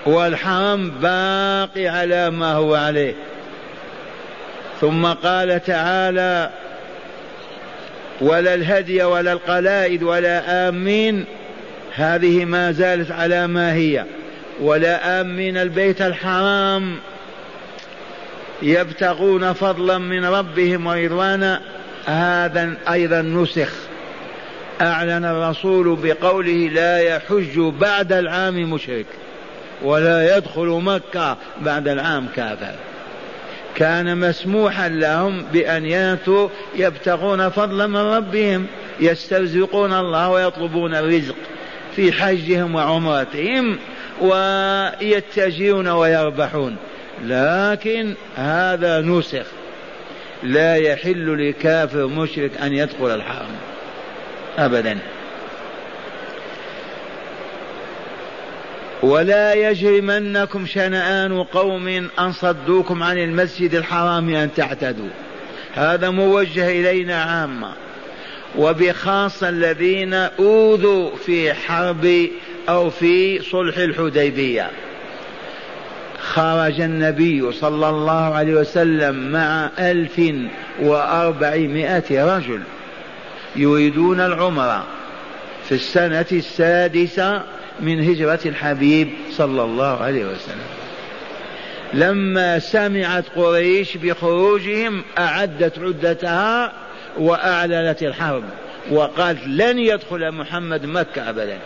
والحرم 0.05 0.89
باقي 0.89 1.87
على 1.87 2.29
ما 2.29 2.53
هو 2.53 2.75
عليه. 2.75 3.15
ثم 4.81 5.05
قال 5.05 5.63
تعالى 5.63 6.49
ولا 8.21 8.53
الهدي 8.53 9.03
ولا 9.03 9.33
القلائد 9.33 10.03
ولا 10.03 10.69
آمين. 10.69 11.25
هذه 11.95 12.45
ما 12.45 12.71
زالت 12.71 13.11
على 13.11 13.47
ما 13.47 13.73
هي. 13.73 14.05
ولا 14.63 15.21
آمين 15.21 15.57
البيت 15.57 16.01
الحرام 16.01 16.95
يبتغون 18.61 19.53
فضلا 19.53 19.97
من 19.97 20.25
ربهم 20.25 20.87
ورضوانا. 20.87 21.61
هذا 22.05 22.73
أيضا 22.91 23.21
نسخ. 23.21 23.73
أعلن 24.81 25.25
الرسول 25.25 25.97
بقوله 26.03 26.69
لا 26.73 26.99
يحج 26.99 27.59
بعد 27.59 28.13
العام 28.13 28.71
مشرك 28.73 29.05
ولا 29.83 30.37
يدخل 30.37 30.67
مكة 30.67 31.37
بعد 31.61 31.87
العام 31.87 32.27
كافر. 32.35 32.75
كان 33.75 34.17
مسموحا 34.17 34.89
لهم 34.89 35.43
بأن 35.53 35.85
ياتوا 35.85 36.49
يبتغون 36.75 37.49
فضلا 37.49 37.87
من 37.87 37.97
ربهم 37.97 38.65
يسترزقون 38.99 39.93
الله 39.93 40.29
ويطلبون 40.29 40.95
الرزق 40.95 41.35
في 41.95 42.11
حجهم 42.11 42.75
وعمرتهم. 42.75 43.77
ويتجهون 44.21 45.87
ويربحون. 45.87 46.75
لكن 47.25 48.13
هذا 48.35 49.01
نسخ. 49.01 49.45
لا 50.43 50.75
يحل 50.75 51.49
لكافر 51.49 52.07
مشرك 52.07 52.51
أن 52.61 52.73
يدخل 52.73 53.15
الحرم. 53.15 53.55
أبدا. 54.57 54.97
ولا 59.03 59.53
يجرمنكم 59.53 60.65
شنآن 60.65 61.43
قوم 61.43 61.87
أن 62.19 62.31
صدوكم 62.31 63.03
عن 63.03 63.17
المسجد 63.17 63.75
الحرام 63.75 64.35
أن 64.35 64.53
تعتدوا. 64.53 65.09
هذا 65.73 66.09
موجه 66.09 66.69
إلينا 66.69 67.23
عامة. 67.23 67.73
وبخاصة 68.57 69.49
الذين 69.49 70.13
أوذوا 70.13 71.15
في 71.15 71.53
حرب 71.53 72.27
أو 72.69 72.89
في 72.89 73.41
صلح 73.41 73.77
الحديبية. 73.77 74.71
خرج 76.19 76.81
النبي 76.81 77.51
صلى 77.51 77.89
الله 77.89 78.35
عليه 78.35 78.53
وسلم 78.53 79.31
مع 79.31 79.69
ألف 79.79 80.21
وأربعمائة 80.81 82.37
رجل 82.37 82.61
يريدون 83.55 84.19
العمرة 84.19 84.85
في 85.65 85.71
السنة 85.71 86.25
السادسة 86.31 87.43
من 87.79 88.09
هجرة 88.09 88.39
الحبيب 88.45 89.09
صلى 89.31 89.63
الله 89.63 90.03
عليه 90.03 90.25
وسلم. 90.25 90.63
لما 91.93 92.59
سمعت 92.59 93.25
قريش 93.35 93.97
بخروجهم 93.97 95.03
أعدت 95.17 95.79
عدتها 95.79 96.73
وأعلنت 97.17 98.03
الحرب 98.03 98.43
وقالت 98.91 99.47
لن 99.47 99.79
يدخل 99.79 100.31
محمد 100.31 100.85
مكة 100.85 101.29
أبدا. 101.29 101.57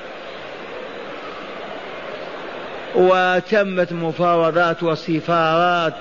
وتمت 2.97 3.93
مفاوضات 3.93 4.83
وسفارات 4.83 5.93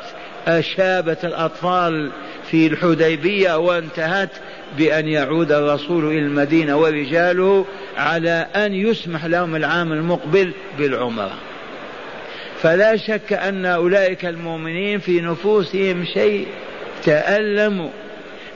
أشابت 0.48 1.24
الأطفال 1.24 2.10
في 2.50 2.66
الحديبية 2.66 3.58
وانتهت 3.58 4.30
بأن 4.78 5.08
يعود 5.08 5.52
الرسول 5.52 6.04
إلى 6.04 6.18
المدينة 6.18 6.76
ورجاله 6.76 7.64
على 7.96 8.46
أن 8.56 8.74
يسمح 8.74 9.24
لهم 9.24 9.56
العام 9.56 9.92
المقبل 9.92 10.52
بالعمرة. 10.78 11.34
فلا 12.62 12.96
شك 12.96 13.32
أن 13.32 13.66
أولئك 13.66 14.24
المؤمنين 14.24 14.98
في 14.98 15.20
نفوسهم 15.20 16.04
شيء 16.04 16.46
تألموا. 17.04 17.90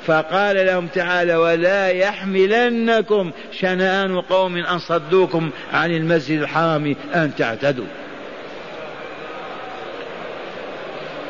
فقال 0.07 0.67
لهم 0.67 0.87
تعالى 0.87 1.37
ولا 1.37 1.89
يحملنكم 1.89 3.31
شنآن 3.53 4.21
قوم 4.21 4.57
أن 4.57 4.79
صدوكم 4.79 5.51
عن 5.73 5.91
المسجد 5.91 6.41
الحرام 6.41 6.97
أن 7.15 7.31
تعتدوا 7.39 7.87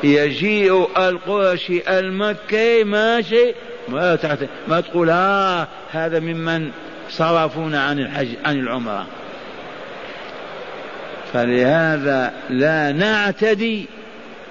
يجيء 0.04 0.88
القرشي 1.08 1.98
المكي 1.98 2.84
ماشي؟ 2.84 3.54
ما 3.88 4.16
تعتد 4.16 4.48
ما 4.68 4.80
تقول 4.80 5.10
ها 5.10 5.68
هذا 5.92 6.20
ممن 6.20 6.70
صرفونا 7.10 7.82
عن 7.82 7.98
الحج 7.98 8.28
عن 8.44 8.58
العمرة. 8.58 9.06
فلهذا 11.32 12.32
لا 12.50 12.92
نعتدي 12.92 13.86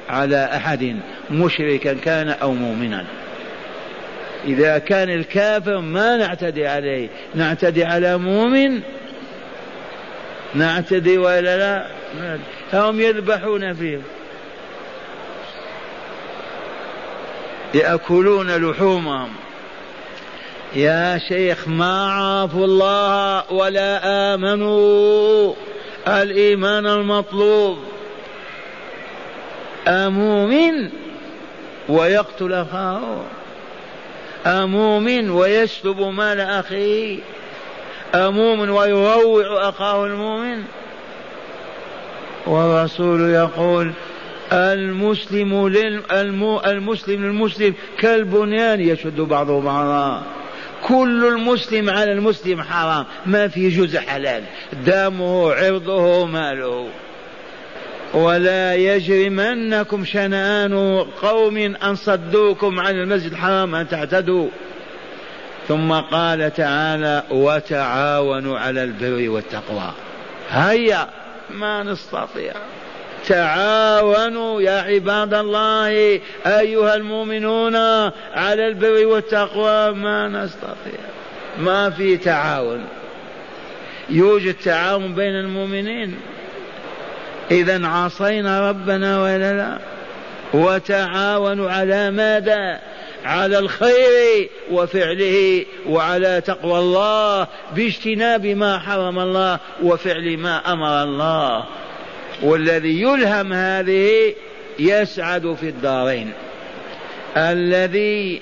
على 0.09 0.49
أحد 0.55 0.95
مشركا 1.31 1.93
كان 1.93 2.29
أو 2.29 2.53
مؤمنا. 2.53 3.05
إذا 4.45 4.77
كان 4.77 5.09
الكافر 5.09 5.79
ما 5.79 6.17
نعتدي 6.17 6.67
عليه 6.67 7.09
نعتدي 7.35 7.83
على 7.83 8.17
مؤمن؟ 8.17 8.81
نعتدي 10.55 11.17
ولا 11.17 11.57
لا؟ 11.57 11.87
هم 12.73 13.01
يذبحون 13.01 13.73
فيه. 13.73 13.99
يأكلون 17.73 18.71
لحومهم. 18.71 19.29
يا 20.75 21.19
شيخ 21.29 21.67
ما 21.67 22.11
عرفوا 22.11 22.65
الله 22.65 23.53
ولا 23.53 24.01
آمنوا. 24.33 25.53
الإيمان 26.07 26.87
المطلوب. 26.87 27.77
أمؤمن 29.87 30.89
ويقتل 31.89 32.53
أخاه. 32.53 33.21
أمؤمن 34.45 35.29
ويسلب 35.29 35.99
مال 36.01 36.39
أخيه. 36.39 37.19
أمؤمن 38.15 38.69
ويروع 38.69 39.69
أخاه 39.69 40.05
المؤمن. 40.05 40.63
والرسول 42.47 43.29
يقول 43.29 43.91
المسلم 44.53 45.67
المسلم 46.65 47.25
للمسلم 47.25 47.73
كالبنيان 47.99 48.79
يشد 48.81 49.21
بعضه 49.21 49.61
بعضا. 49.61 50.23
كل 50.87 51.25
المسلم 51.25 51.89
على 51.89 52.11
المسلم 52.11 52.61
حرام 52.61 53.05
ما 53.25 53.47
في 53.47 53.69
جزء 53.69 53.99
حلال. 53.99 54.43
دمه 54.85 55.53
عرضه 55.53 56.25
ماله. 56.25 56.87
ولا 58.13 58.75
يجرمنكم 58.75 60.05
شنآن 60.05 61.03
قوم 61.21 61.57
أن 61.57 61.95
صدوكم 61.95 62.79
عن 62.79 62.95
المسجد 62.95 63.31
الحرام 63.31 63.75
أن 63.75 63.87
تعتدوا. 63.87 64.47
ثم 65.67 65.93
قال 65.93 66.53
تعالى 66.53 67.23
وتعاونوا 67.31 68.59
على 68.59 68.83
البر 68.83 69.29
والتقوى. 69.29 69.91
هيا 70.49 71.07
ما 71.49 71.83
نستطيع. 71.83 72.53
تعاونوا 73.27 74.61
يا 74.61 74.81
عباد 74.81 75.33
الله 75.33 75.89
أيها 76.45 76.95
المؤمنون 76.95 77.75
على 78.33 78.67
البر 78.67 79.05
والتقوى 79.05 79.91
ما 79.91 80.27
نستطيع. 80.27 80.99
ما 81.59 81.89
في 81.89 82.17
تعاون. 82.17 82.85
يوجد 84.09 84.53
تعاون 84.53 85.15
بين 85.15 85.35
المؤمنين. 85.35 86.19
إذا 87.51 87.87
عصينا 87.87 88.69
ربنا 88.69 89.23
ولا 89.23 89.53
لا؟ 89.53 89.77
وتعاونوا 90.53 91.71
على 91.71 92.11
ماذا؟ 92.11 92.79
على 93.25 93.59
الخير 93.59 94.49
وفعله 94.71 95.65
وعلى 95.87 96.41
تقوى 96.41 96.79
الله 96.79 97.47
باجتناب 97.75 98.45
ما 98.45 98.79
حرم 98.79 99.19
الله 99.19 99.59
وفعل 99.83 100.37
ما 100.37 100.73
أمر 100.73 101.03
الله. 101.03 101.63
والذي 102.41 103.01
يلهم 103.01 103.53
هذه 103.53 104.33
يسعد 104.79 105.53
في 105.61 105.69
الدارين. 105.69 106.31
الذي 107.37 108.41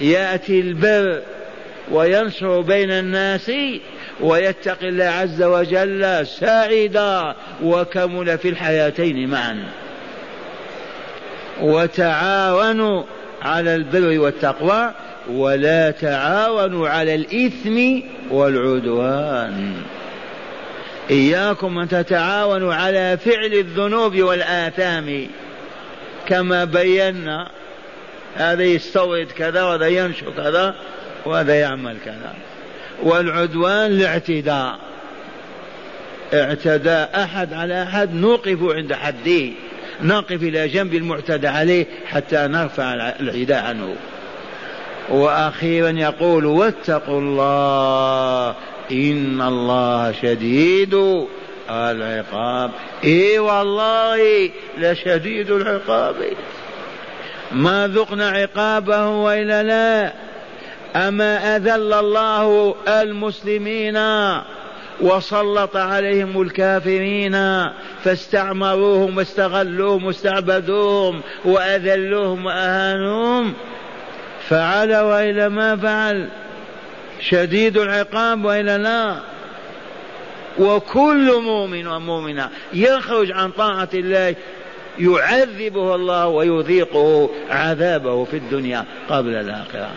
يأتي 0.00 0.60
البر 0.60 1.22
وينشر 1.90 2.60
بين 2.60 2.90
الناس 2.90 3.52
ويتقي 4.20 4.88
الله 4.88 5.04
عز 5.04 5.42
وجل 5.42 6.26
سعد 6.26 7.34
وكمل 7.62 8.38
في 8.38 8.48
الحياتين 8.48 9.28
معا. 9.28 9.68
وتعاونوا 11.60 13.02
على 13.42 13.74
البر 13.74 14.20
والتقوى 14.20 14.92
ولا 15.30 15.90
تعاونوا 15.90 16.88
على 16.88 17.14
الإثم 17.14 18.00
والعدوان. 18.30 19.74
إياكم 21.10 21.78
أن 21.78 21.88
تتعاونوا 21.88 22.74
على 22.74 23.18
فعل 23.24 23.52
الذنوب 23.52 24.16
والآثام. 24.16 25.26
كما 26.26 26.64
بينا 26.64 27.50
هذا 28.36 28.62
يستورد 28.62 29.26
كذا 29.26 29.62
وهذا 29.62 29.86
ينشر 29.86 30.30
كذا 30.36 30.74
وهذا 31.26 31.60
يعمل 31.60 31.96
كذا. 32.04 32.34
والعدوان 33.02 33.86
الاعتداء. 33.86 34.78
اعتدى 36.34 37.04
أحد 37.14 37.52
على 37.52 37.82
أحد 37.82 38.14
نوقف 38.14 38.58
عند 38.62 38.92
حده. 38.92 39.48
نقف 40.02 40.42
إلى 40.42 40.68
جنب 40.68 40.94
المعتدى 40.94 41.48
عليه 41.48 41.86
حتى 42.06 42.36
نرفع 42.36 43.12
العداء 43.20 43.64
عنه. 43.64 43.96
وأخيرا 45.08 45.90
يقول 45.90 46.46
واتقوا 46.46 47.20
الله 47.20 48.54
إن 48.92 49.40
الله 49.40 50.12
شديد 50.22 50.94
العقاب. 51.70 52.70
إي 53.04 53.38
والله 53.38 54.50
لشديد 54.78 55.50
العقاب. 55.50 56.14
ما 57.52 57.88
ذقنا 57.88 58.30
عقابه 58.30 59.08
وإلا 59.08 59.62
لا. 59.62 60.12
أما 61.08 61.56
أذل 61.56 61.92
الله 61.92 62.74
المسلمين 62.88 63.98
وسلط 65.00 65.76
عليهم 65.76 66.42
الكافرين 66.42 67.66
فاستعمروهم 68.04 69.16
واستغلوهم 69.16 70.04
واستعبدوهم 70.04 71.20
وأذلوهم 71.44 72.46
وأهانوهم. 72.46 73.54
فعل 74.48 74.96
وإلى 74.96 75.48
ما 75.48 75.76
فعل. 75.76 76.28
شديد 77.20 77.78
العقاب 77.78 78.44
وإلى 78.44 78.76
لا؟ 78.76 79.16
وكل 80.58 81.40
مؤمن 81.42 81.86
ومؤمنة 81.86 82.50
يخرج 82.72 83.32
عن 83.32 83.50
طاعة 83.50 83.88
الله 83.94 84.34
يعذبه 84.98 85.94
الله 85.94 86.26
ويذيقه 86.26 87.30
عذابه 87.50 88.24
في 88.24 88.36
الدنيا 88.36 88.84
قبل 89.08 89.34
الآخرة. 89.34 89.90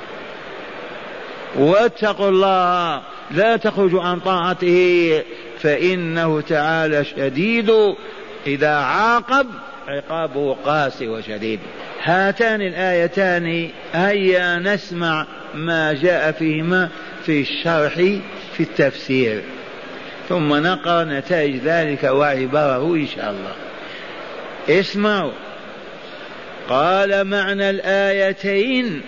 واتقوا 1.55 2.29
الله 2.29 3.01
لا 3.31 3.57
تخرجوا 3.57 4.01
عن 4.01 4.19
طاعته 4.19 5.21
فإنه 5.59 6.41
تعالى 6.41 7.05
شديد 7.05 7.71
إذا 8.47 8.75
عاقب 8.75 9.47
عقابه 9.87 10.53
قاسي 10.65 11.07
وشديد. 11.07 11.59
هاتان 12.03 12.61
الآيتان 12.61 13.69
هيا 13.93 14.59
نسمع 14.59 15.25
ما 15.55 15.93
جاء 15.93 16.31
فيهما. 16.31 16.89
في 17.25 17.41
الشرح 17.41 17.93
في 18.53 18.59
التفسير. 18.59 19.41
ثم 20.29 20.55
نقرأ 20.55 21.03
نتائج 21.03 21.55
ذلك 21.55 22.03
وعباره 22.03 22.95
إن 22.95 23.07
شاء 23.07 23.29
الله. 23.29 23.55
اسمعوا. 24.79 25.31
قال 26.69 27.23
معنى 27.23 27.69
الآيتين. 27.69 29.01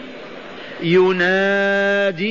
ينادي 0.84 2.26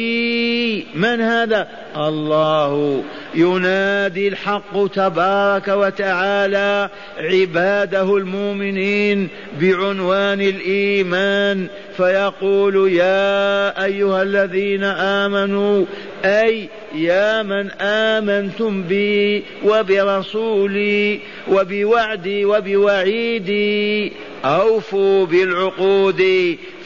من 0.95 1.21
هذا؟ 1.21 1.69
الله. 1.97 3.03
ينادي 3.35 4.29
الحق 4.29 4.87
تبارك 4.87 5.69
وتعالى 5.69 6.91
عباده 7.19 8.17
المؤمنين 8.17 9.29
بعنوان 9.61 10.41
الإيمان 10.41 11.67
فيقول 11.97 12.93
يا 12.93 13.85
أيها 13.85 14.23
الذين 14.23 14.85
آمنوا 14.85 15.85
أي 16.25 16.69
يا 16.95 17.43
من 17.43 17.71
آمنتم 17.81 18.83
بي 18.83 19.45
وبرسولي 19.65 21.21
وبوعدي 21.49 22.45
وبوعيدي 22.45 24.13
أوفوا 24.45 25.27
بالعقود. 25.27 26.23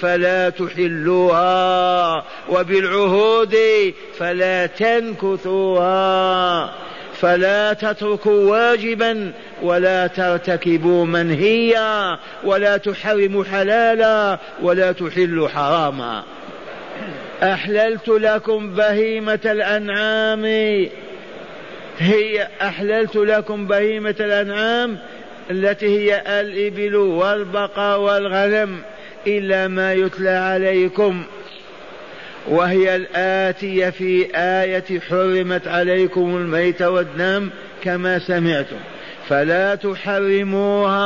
فلا 0.00 0.50
تحلوها 0.50 2.24
وبالعهود 2.48 3.56
فلا 4.18 4.66
تنكثوها. 4.66 6.08
فلا 7.20 7.72
تتركوا 7.72 8.50
واجبا 8.50 9.32
ولا 9.62 10.06
ترتكبوا 10.06 11.04
منهيا 11.04 12.18
ولا 12.44 12.76
تحرموا 12.76 13.44
حلالا 13.44 14.38
ولا 14.62 14.92
تحلوا 14.92 15.48
حراما. 15.48 16.22
أحللت 17.42 18.08
لكم 18.08 18.74
بهيمة 18.74 19.40
الأنعام. 19.44 20.44
هي 21.98 22.48
أحللت 22.62 23.16
لكم 23.16 23.66
بهيمة 23.66 24.14
الأنعام 24.20 24.98
التي 25.50 25.86
هي 25.86 26.40
الإبل 26.40 26.96
والبقر 26.96 27.98
والغنم. 27.98 28.82
إلا 29.26 29.68
ما 29.68 29.92
يتلى 29.92 30.30
عليكم 30.30 31.22
وهي 32.48 32.96
الآتية 32.96 33.90
في 33.90 34.26
آية 34.34 35.00
حرمت 35.00 35.68
عليكم 35.68 36.36
الميت 36.36 36.82
والدم 36.82 37.50
كما 37.82 38.18
سمعتم. 38.18 38.76
فلا 39.28 39.74
تحرموها 39.74 41.00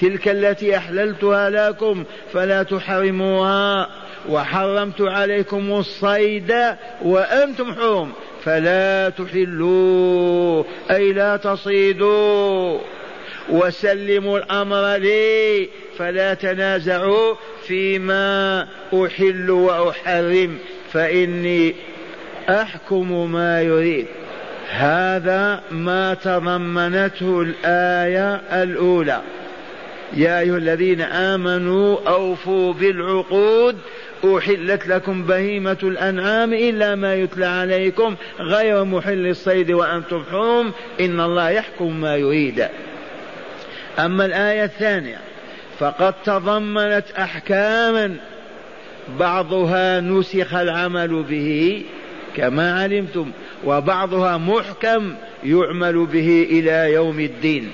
تلك 0.00 0.28
التي 0.28 0.76
أحللتها 0.76 1.50
لكم 1.50 2.04
فلا 2.32 2.62
تحرموها. 2.62 3.88
وحرمت 4.28 5.00
عليكم 5.00 5.72
الصيد 5.72 6.54
وأنتم 7.02 7.74
حرم 7.74 8.12
فلا 8.44 9.08
تحلوا 9.08 10.64
أي 10.90 11.12
لا 11.12 11.36
تصيدوا. 11.36 12.78
وسلموا 13.48 14.38
الأمر 14.38 14.96
لي 14.96 15.68
فلا 15.98 16.34
تنازعوا 16.34 17.34
فيما 17.66 18.66
أحل 18.94 19.50
وأحرم 19.50 20.58
فإني 20.92 21.74
أحكم 22.48 23.32
ما 23.32 23.62
يريد. 23.62 24.06
هذا 24.70 25.62
ما 25.70 26.14
تضمنته 26.14 27.40
الآية 27.40 28.34
الأولى. 28.62 29.22
يا 30.16 30.40
أيها 30.40 30.56
الذين 30.56 31.00
آمنوا 31.00 31.98
أوفوا 32.08 32.72
بالعقود 32.72 33.76
أحلت 34.24 34.86
لكم 34.86 35.22
بهيمة 35.22 35.78
الأنعام 35.82 36.52
إلا 36.52 36.94
ما 36.94 37.14
يتلى 37.14 37.46
عليكم 37.46 38.16
غير 38.40 38.84
محل 38.84 39.26
الصيد 39.26 39.72
وأنتم 39.72 40.24
حرم 40.30 40.72
إن 41.00 41.20
الله 41.20 41.50
يحكم 41.50 42.00
ما 42.00 42.16
يريد. 42.16 42.68
أما 43.98 44.24
الآية 44.24 44.64
الثانية 44.64 45.18
فقد 45.78 46.14
تضمنت 46.24 47.04
أحكاما 47.18 48.16
بعضها 49.20 50.00
نسخ 50.00 50.54
العمل 50.54 51.22
به 51.22 51.82
كما 52.36 52.80
علمتم 52.82 53.30
وبعضها 53.64 54.36
محكم 54.36 55.14
يعمل 55.44 56.06
به 56.06 56.46
إلى 56.50 56.92
يوم 56.92 57.20
الدين. 57.20 57.70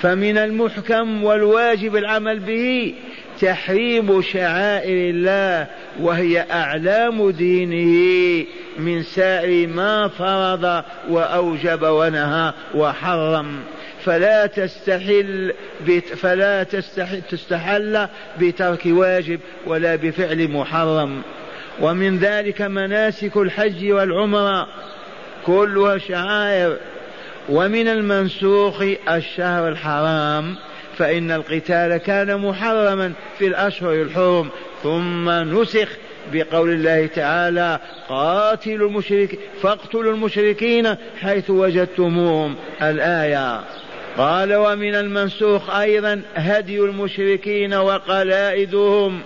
فمن 0.00 0.38
المحكم 0.38 1.24
والواجب 1.24 1.96
العمل 1.96 2.38
به 2.38 2.94
تحريم 3.40 4.22
شعائر 4.22 5.10
الله 5.10 5.66
وهي 6.00 6.46
أعلام 6.50 7.30
دينه 7.30 8.46
من 8.78 9.02
سائر 9.02 9.68
ما 9.68 10.08
فرض 10.08 10.84
وأوجب 11.08 11.82
ونهى 11.82 12.52
وحرم. 12.74 13.60
فلا 14.04 14.46
تستحل 14.46 15.52
فلا 16.16 16.62
تستحل, 16.62 17.22
تستحل 17.30 18.08
بترك 18.40 18.82
واجب 18.86 19.40
ولا 19.66 19.96
بفعل 19.96 20.48
محرم. 20.48 21.22
ومن 21.80 22.18
ذلك 22.18 22.62
مناسك 22.62 23.36
الحج 23.36 23.92
والعمرة 23.92 24.68
كلها 25.46 25.98
شعائر. 25.98 26.76
ومن 27.48 27.88
المنسوخ 27.88 28.82
الشهر 29.10 29.68
الحرام 29.68 30.56
فإن 30.98 31.30
القتال 31.30 31.96
كان 31.96 32.36
محرما 32.36 33.12
في 33.38 33.46
الأشهر 33.46 33.92
الحرم. 33.92 34.48
ثم 34.82 35.30
نسخ 35.30 35.88
بقول 36.32 36.70
الله 36.70 37.06
تعالى 37.06 37.78
قاتلوا 38.08 38.88
المشرك 38.88 39.38
فاقتلوا 39.62 40.12
المشركين 40.12 40.94
حيث 41.20 41.50
وجدتموهم. 41.50 42.54
الآية 42.82 43.60
قال 44.18 44.54
ومن 44.54 44.94
المنسوخ 44.94 45.70
أيضا 45.70 46.22
هدي 46.34 46.80
المشركين 46.80 47.74
وقلائدهم 47.74 49.20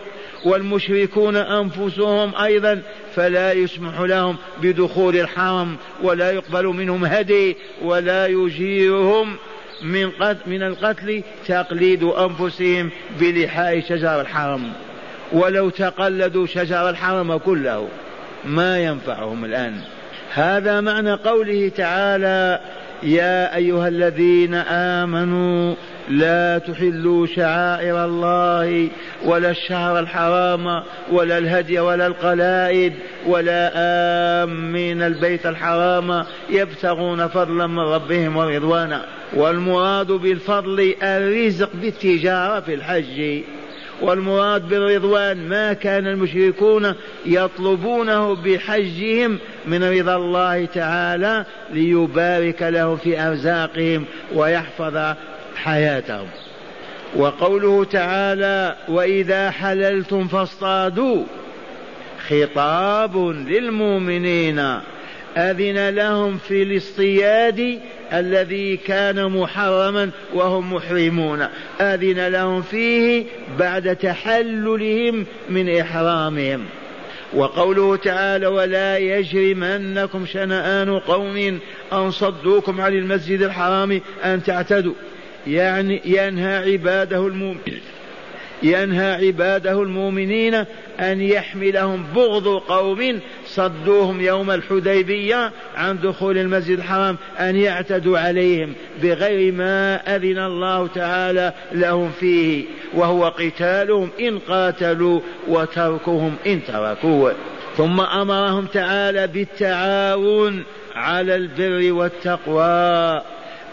والمشركون 0.45 1.37
أنفسهم 1.37 2.37
أيضا 2.37 2.82
فلا 3.14 3.53
يسمح 3.53 4.01
لهم 4.01 4.37
بدخول 4.62 5.16
الحرم 5.16 5.76
ولا 6.03 6.30
يقبل 6.30 6.66
منهم 6.66 7.05
هدي 7.05 7.57
ولا 7.82 8.26
يجيرهم 8.26 9.37
من 9.82 10.11
من 10.47 10.62
القتل 10.62 11.22
تقليد 11.47 12.05
أنفسهم 12.05 12.91
بلحاء 13.20 13.80
شجر 13.80 14.20
الحرم. 14.20 14.72
ولو 15.32 15.70
تقلدوا 15.70 16.47
شجر 16.47 16.91
الحرم 16.91 17.37
كله 17.37 17.89
ما 18.45 18.85
ينفعهم 18.85 19.45
الآن. 19.45 19.80
هذا 20.32 20.80
معنى 20.80 21.12
قوله 21.12 21.68
تعالى 21.76 22.61
يا 23.05 23.57
أيها 23.57 23.88
الذين 23.88 24.55
آمنوا 24.55 25.74
لا 26.09 26.59
تحلوا 26.59 27.26
شعائر 27.26 28.05
الله 28.05 28.88
ولا 29.24 29.50
الشهر 29.50 29.98
الحرام 29.98 30.82
ولا 31.12 31.38
الهدي 31.38 31.80
ولا 31.80 32.07
القلائد 32.07 32.92
ولا 33.26 33.70
آمين 34.44 35.02
البيت 35.02 35.46
الحرام 35.46 36.24
يبتغون 36.50 37.28
فضلا 37.28 37.66
من 37.66 37.78
ربهم 37.78 38.36
ورضوانا. 38.36 39.05
والمراد 39.34 40.07
بالفضل 40.07 40.94
الرزق 41.02 41.70
بالتجارة 41.74 42.61
في 42.61 42.74
الحج. 42.74 43.42
والمراد 44.05 44.68
بالرضوان 44.68 45.48
ما 45.48 45.72
كان 45.72 46.07
المشركون 46.07 46.94
يطلبونه 47.26 48.34
بحجهم 48.34 49.38
من 49.66 49.84
رضا 49.84 50.16
الله 50.16 50.64
تعالى 50.64 51.44
ليبارك 51.70 52.62
له 52.62 52.96
في 52.96 53.20
أرزاقهم 53.20 54.05
ويحفظ 54.34 55.14
حياتهم. 55.57 56.26
وقوله 57.16 57.84
تعالى 57.84 58.76
وإذا 58.88 59.50
حللتم 59.50 60.28
فاصطادوا. 60.28 61.24
خطاب 62.28 63.16
للمؤمنين. 63.48 64.80
أذن 65.37 65.89
لهم 65.89 66.39
في 66.39 66.62
الاصطياد 66.62 67.80
الذي 68.12 68.76
كان 68.76 69.26
محرما 69.26 70.11
وهم 70.35 70.74
محرمون. 70.74 71.47
أذن 71.80 72.28
لهم 72.28 72.62
فيه 72.62 73.24
بعد 73.59 73.97
تحللهم 73.97 75.26
من 75.51 75.76
إحرامهم. 75.76 76.64
وقوله 77.35 77.97
تعالى 77.97 78.47
ولا 78.47 78.99
يجرمنكم 78.99 80.26
شنآن 80.26 80.99
قوم 80.99 81.59
أن 81.93 82.11
صدوكم 82.11 82.80
عن 82.80 82.95
المسجد 82.95 83.43
الحرام 83.43 84.01
أن 84.24 84.43
تعتدوا 84.43 84.95
يعني 85.47 86.01
ينهى 86.05 86.72
عباده 86.72 87.26
المؤمنين. 87.26 87.93
ينهى 88.65 89.27
عباده 89.27 89.83
المؤمنين 89.83 90.55
أن 91.01 91.21
يحملهم 91.21 92.05
بغض 92.15 92.49
قوم 92.49 93.21
صدوهم 93.47 94.21
يوم 94.21 94.51
الحديبية 94.51 95.53
عن 95.77 95.99
دخول 96.01 96.39
المسجد 96.39 96.79
الحرام 96.79 97.17
أن 97.41 97.57
يعتدوا 97.57 98.19
عليهم 98.19 98.75
بغير 99.03 99.53
ما 99.53 99.97
أذن 100.17 100.39
الله 100.39 100.87
تعالى 100.87 101.53
لهم 101.73 102.11
فيه 102.21 102.65
وهو 102.95 103.29
قتالهم 103.29 104.11
إن 104.21 104.39
قاتلوا 104.39 105.21
وتركهم 105.49 106.35
إن 106.47 106.61
تركوا. 106.65 107.31
ثم 107.77 108.01
أمرهم 108.01 108.67
تعالى 108.67 109.27
بالتعاون 109.27 110.65
على 110.95 111.37
البر 111.37 111.93
والتقوى. 111.93 113.23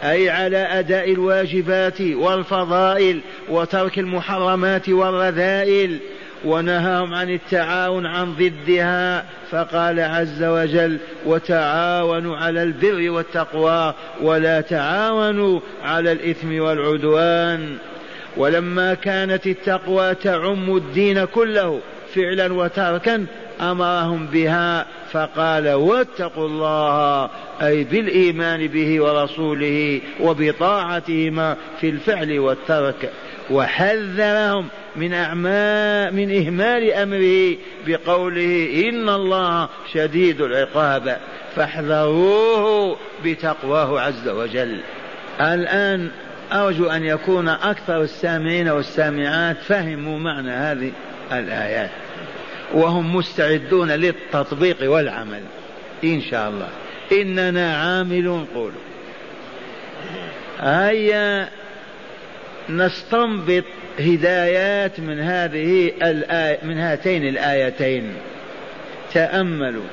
أي 0.04 0.30
على 0.30 0.58
أداء 0.58 1.12
الواجبات 1.12 2.02
والفضائل 2.02 3.22
وترك 3.49 3.99
المحرمات 3.99 4.89
والرذائل 4.89 5.99
ونهاهم 6.45 7.14
عن 7.14 7.30
التعاون 7.30 8.06
عن 8.06 8.34
ضدها. 8.34 9.26
فقال 9.52 9.99
عز 9.99 10.43
وجل 10.43 10.97
وتعاونوا 11.26 12.38
على 12.38 12.64
البر 12.64 13.10
والتقوى 13.10 13.93
ولا 14.22 14.62
تعاونوا 14.62 15.60
على 15.84 16.12
الإثم 16.12 16.62
والعدوان 16.62 17.78
ولما 18.38 18.93
كانت 18.93 19.47
التقوى 19.47 20.16
تعم 20.16 20.78
الدين 20.78 21.26
كله 21.26 21.80
فعلا 22.16 22.54
وتركا 22.54 23.26
أمرهم 23.62 24.26
بها. 24.26 24.86
فقال 25.12 25.74
واتقوا 25.74 26.47
الله 26.47 27.30
أي 27.62 27.84
بالإيمان 27.84 28.68
به 28.68 29.01
ورسوله 29.01 30.01
وبطاعتهما 30.20 31.57
في 31.82 31.89
الفعل 31.89 32.39
والترك. 32.39 33.12
وحذرهم 33.51 34.68
من 34.95 35.14
أعمال 35.14 36.16
من 36.16 36.45
إهمال 36.45 36.93
أمره 36.93 37.57
بقوله 37.88 38.84
إن 38.89 39.09
الله 39.09 39.70
شديد 39.93 40.41
العقاب. 40.41 41.18
فاحذروه 41.55 42.97
بتقواه 43.26 43.99
عز 43.99 44.30
وجل. 44.30 44.80
الآن 45.41 46.12
أرجو 46.53 46.89
أن 46.89 47.05
يكون 47.05 47.47
أكثر 47.47 48.01
السامعين 48.01 48.70
والسامعات 48.70 49.57
فهموا 49.57 50.20
معنى 50.20 50.51
هذه 50.51 50.91
الآيات. 51.32 51.89
وهم 52.74 53.15
مستعدون 53.15 53.91
للتطبيق 53.91 54.91
والعمل. 54.91 55.41
إن 56.03 56.22
شاء 56.22 56.49
الله. 56.49 56.69
إننا 57.11 57.78
عاملون 57.78 58.47
قولوا. 58.55 58.82
هيا 60.59 61.49
نستنبط 62.69 63.63
هدايات 63.99 64.99
من 64.99 65.19
هذه 65.19 65.91
الآية 66.01 66.59
من 66.63 66.78
هاتين 66.78 67.28
الآيتين. 67.28 68.13
تأملوا. 69.13 69.88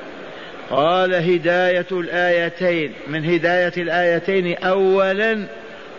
قال 0.69 1.13
هداية 1.13 1.87
الآيتين. 1.91 2.93
من 3.07 3.25
هداية 3.25 3.73
الآيتين 3.77 4.57
أولا 4.57 5.45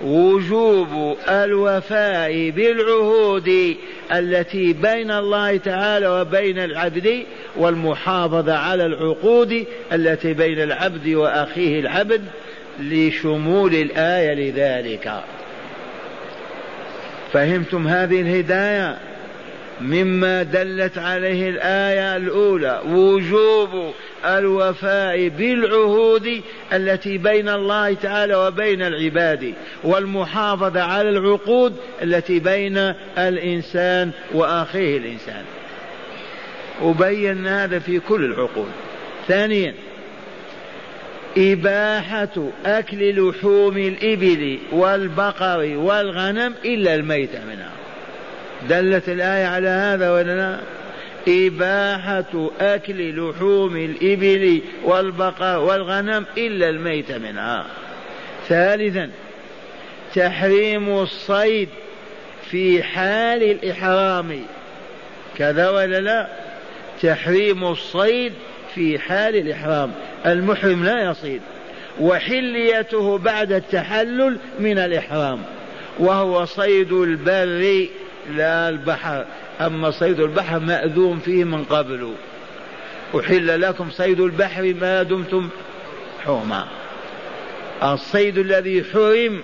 وجوب 0.05 1.17
الوفاء 1.29 2.51
بالعهود 2.51 3.77
التي 4.13 4.73
بين 4.73 5.11
الله 5.11 5.57
تعالى 5.57 6.09
وبين 6.09 6.59
العبد 6.59 7.25
والمحافظة 7.57 8.55
على 8.55 8.87
العقود 8.87 9.67
التي 9.93 10.33
بين 10.33 10.63
العبد 10.63 11.09
وأخيه 11.09 11.81
العبد 11.81 12.25
لشمول 12.81 13.75
الآية 13.75 14.35
لذلك. 14.35 15.13
فهمتم 17.33 17.89
هذه 17.89 18.21
الهداية؟ 18.21 19.10
مما 19.81 20.43
دلت 20.43 20.99
عليه 20.99 21.51
الآية 21.51 22.16
الأولى 22.16 22.81
وجوب 22.87 23.95
الوفاء 24.24 25.28
بالعهود 25.28 26.43
التي 26.72 27.18
بين 27.18 27.49
الله 27.49 27.95
تعالى 27.95 28.35
وبين 28.35 28.83
العباد 28.83 29.55
والمحافظة 29.85 30.83
على 30.83 31.09
العقود 31.09 31.76
التي 32.03 32.39
بين 32.39 32.78
الإنسان 33.18 34.11
وأخيه 34.35 34.97
الإنسان. 34.99 35.45
وبينا 36.83 37.64
هذا 37.64 37.78
في 37.78 38.01
كل 38.01 38.24
العقود. 38.24 38.70
ثانيا 39.28 39.74
إباحة 41.39 42.49
أكل 42.64 43.28
لحوم 43.28 43.76
الإبل 43.76 44.59
والبقر 44.72 45.76
والغنم 45.76 46.55
إلا 46.64 46.95
الميت 46.95 47.37
منها. 47.37 47.80
دلت 48.69 49.09
الآية 49.09 49.47
على 49.47 49.69
هذا 49.69 50.11
ولا 50.11 50.37
لا؟ 50.37 50.61
إباحة 51.29 52.51
أكل 52.61 53.17
لحوم 53.17 53.77
الإبل 53.77 54.61
والبقر 54.85 55.59
والغنم 55.59 56.27
إلا 56.39 56.69
الميت 56.69 57.13
منها. 57.13 57.67
ثالثا 58.49 59.11
تحريم 60.15 60.89
الصيد 60.89 61.69
في 62.51 62.83
حال 62.83 63.43
الإحرام. 63.43 64.43
كذا 65.39 65.71
ولا 65.71 66.01
لا؟ 66.01 66.29
تحريم 67.03 67.65
الصيد 67.65 68.33
في 68.75 68.99
حال 68.99 69.37
الإحرام. 69.37 69.93
المحرم 70.27 70.85
لا 70.85 71.11
يصيد. 71.11 71.41
وحليته 72.01 73.19
بعد 73.19 73.53
التحلل 73.53 74.37
من 74.59 74.79
الإحرام. 74.79 75.39
وهو 75.99 76.45
صيد 76.45 76.93
البر 76.93 77.87
لا 78.37 78.68
البحر 78.68 79.24
أما 79.61 79.91
صيد 79.91 80.20
البحر 80.20 80.59
مأذون 80.59 81.18
فيه 81.18 81.45
من 81.45 81.64
قبل. 81.64 82.14
أحل 83.18 83.61
لكم 83.61 83.91
صيد 83.91 84.20
البحر 84.20 84.74
ما 84.81 85.03
دمتم 85.03 85.49
حرما 86.24 86.66
الصيد 87.83 88.39
الذي 88.39 88.85
حرم 88.93 89.43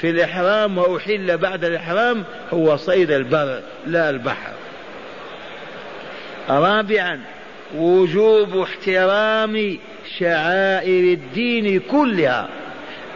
في 0.00 0.10
الإحرام 0.10 0.78
وأحل 0.78 1.38
بعد 1.38 1.64
الإحرام 1.64 2.24
هو 2.52 2.76
صيد 2.76 3.10
البر 3.10 3.60
لا 3.86 4.10
البحر. 4.10 4.52
رابعا 6.48 7.20
وجوب 7.76 8.56
احترام 8.58 9.78
شعائر 10.18 11.12
الدين 11.12 11.80
كلها. 11.80 12.48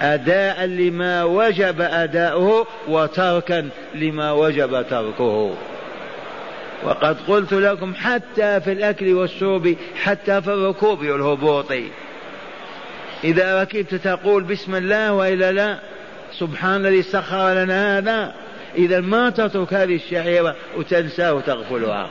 أداء 0.03 0.65
لما 0.65 1.25
وجب 1.25 1.81
أداؤه 1.81 2.67
وتركا 2.89 3.69
لما 3.95 4.33
وجب 4.33 4.85
تركه. 4.91 5.55
وقد 6.85 7.17
قلت 7.29 7.53
لكم 7.53 7.95
حتى 7.95 8.61
في 8.61 8.73
الأكل 8.73 9.13
والشرب 9.13 9.77
حتى 10.03 10.43
في 10.43 10.49
الركوب 10.49 10.99
والهبوط. 10.99 11.73
إذا 13.25 13.63
ركبت 13.63 13.95
تقول 13.95 14.43
بسم 14.43 14.75
الله 14.75 15.13
وإلا 15.13 15.53
لا 15.53 15.79
سبحان 16.39 16.87
الذي 16.87 17.03
سخر 17.03 17.55
لنا 17.55 17.99
هذا. 17.99 18.35
إذا 18.75 19.01
ما 19.01 19.31
تترك 19.31 19.75
هذه 19.75 19.95
الشعيرة 19.95 20.57
وتنساه 20.77 21.35
وتغفلها. 21.35 22.09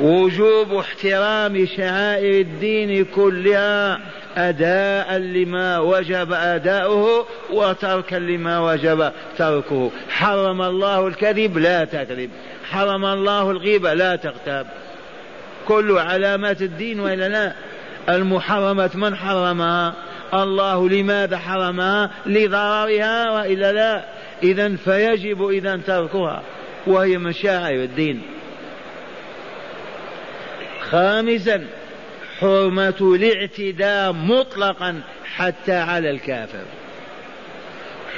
وجوب 0.00 0.74
احترام 0.74 1.66
شعائر 1.76 2.40
الدين 2.40 3.04
كلها 3.04 4.00
أداء 4.36 5.16
لما 5.16 5.78
وجب 5.78 6.32
أداؤه 6.32 7.26
وتركا 7.52 8.16
لما 8.16 8.58
وجب 8.58 9.12
تركه. 9.38 9.90
حرم 10.10 10.62
الله 10.62 11.06
الكذب 11.06 11.58
لا 11.58 11.84
تكذب. 11.84 12.30
حرم 12.70 13.04
الله 13.04 13.50
الغيبة 13.50 13.94
لا 13.94 14.16
تغتاب. 14.16 14.66
كل 15.68 15.98
علامات 15.98 16.62
الدين 16.62 17.00
وإلا 17.00 17.28
لا. 17.28 17.52
المحرمات 18.08 18.96
من 18.96 19.16
حرمها؟ 19.16 19.94
الله 20.34 20.88
لماذا 20.88 21.38
حرمها؟ 21.38 22.10
لضررها 22.26 23.30
وإلا 23.30 23.72
لا. 23.72 24.04
إذا 24.42 24.76
فيجب 24.76 25.48
إذا 25.48 25.76
تركها. 25.76 26.42
وهي 26.86 27.18
مشاعر 27.18 27.74
الدين. 27.74 28.22
خامسا 30.92 31.66
حرمة 32.38 32.94
الاعتداء 33.00 34.12
مطلقا 34.12 35.00
حتى 35.36 35.72
على 35.72 36.10
الكافر. 36.10 36.64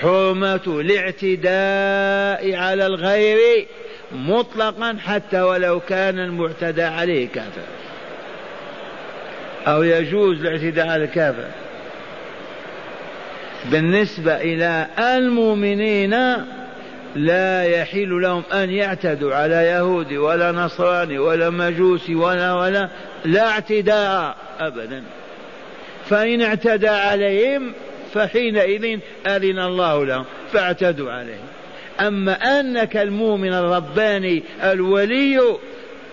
حرمة 0.01 0.61
الاعتداء 0.67 2.55
على 2.57 2.87
الغير 2.87 3.67
مطلقا 4.13 4.97
حتى 5.07 5.43
ولو 5.43 5.81
كان 5.81 6.19
المعتدى 6.19 6.83
عليه 6.83 7.29
كافر. 7.29 7.63
أو 9.67 9.83
يجوز 9.83 10.41
الاعتداء 10.41 10.89
على 10.89 11.05
الكافر. 11.05 11.49
بالنسبة 13.71 14.37
إلى 14.37 14.87
المؤمنين 14.99 16.15
لا 17.15 17.65
يحل 17.65 18.21
لهم 18.23 18.43
أن 18.53 18.71
يعتدوا 18.71 19.35
على 19.35 19.55
يهودي 19.55 20.19
ولا 20.19 20.53
نصراني 20.53 21.19
ولا 21.19 21.51
مجوسي 21.51 22.15
ولا 22.15 22.55
ولا 22.55 22.89
لا 23.25 23.49
اعتداء 23.49 24.37
أبدا. 24.61 25.05
فإن 26.05 26.43
اعتدى 26.43 26.89
عليهم 26.89 27.73
فحينئذ 28.15 28.99
أذن 29.27 29.59
الله 29.59 30.05
لهم 30.05 30.25
فاعتدوا 30.53 31.13
عليه 31.13 31.39
أما 32.01 32.33
أنك 32.33 32.97
المؤمن 32.97 33.53
الرباني 33.53 34.43
الولي 34.63 35.57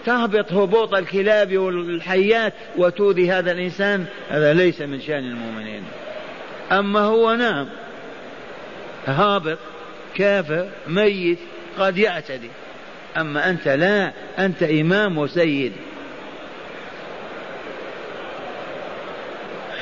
تهبط 0.05 0.53
هبوط 0.53 0.93
الكلاب 0.95 1.57
والحيات 1.57 2.53
وتؤذي 2.77 3.31
هذا 3.31 3.51
الإنسان 3.51 4.05
هذا 4.29 4.53
ليس 4.53 4.81
من 4.81 5.01
شأن 5.01 5.23
المؤمنين. 5.23 5.83
أما 6.71 6.99
هو 6.99 7.35
نعم 7.35 7.67
هابط 9.05 9.57
كافر 10.15 10.67
ميت 10.87 11.37
قد 11.79 11.97
يعتدي. 11.97 12.49
أما 13.17 13.49
أنت 13.49 13.67
لا 13.67 14.11
أنت 14.39 14.63
إمام 14.63 15.17
وسيد. 15.17 15.71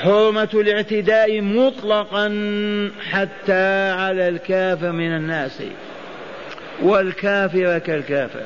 حرمة 0.01 0.49
الاعتداء 0.53 1.41
مطلقا 1.41 2.27
حتى 3.11 3.91
على 3.91 4.29
الكافر 4.29 4.91
من 4.91 5.15
الناس. 5.15 5.63
والكافر 6.81 7.77
كالكافر. 7.77 8.43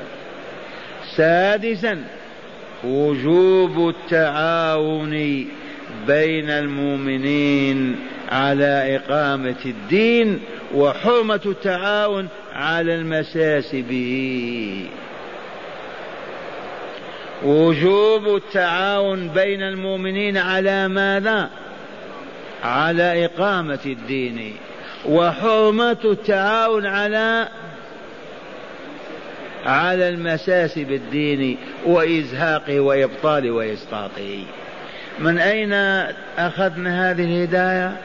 سادسا 1.16 2.04
وجوب 2.84 3.88
التعاون 3.88 5.46
بين 6.06 6.50
المؤمنين 6.50 7.96
على 8.28 8.96
إقامة 8.96 9.56
الدين 9.66 10.40
وحرمة 10.74 11.40
التعاون 11.46 12.28
على 12.52 12.94
المساس 12.94 13.74
به. 13.74 14.86
وجوب 17.42 18.36
التعاون 18.36 19.28
بين 19.28 19.62
المؤمنين 19.62 20.36
على 20.36 20.88
ماذا؟ 20.88 21.50
على 22.64 23.24
إقامة 23.24 23.78
الدين. 23.86 24.56
وحرمة 25.08 25.98
التعاون 26.04 26.86
على 26.86 27.48
على 29.66 30.08
المساس 30.08 30.78
بالدين 30.78 31.56
وإزهاقه 31.86 32.80
وإبطاله 32.80 33.50
وإسقاطه 33.50 34.44
من 35.18 35.38
أين 35.38 35.72
أخذنا 36.38 37.10
هذه 37.10 37.24
الهداية؟ 37.24 37.96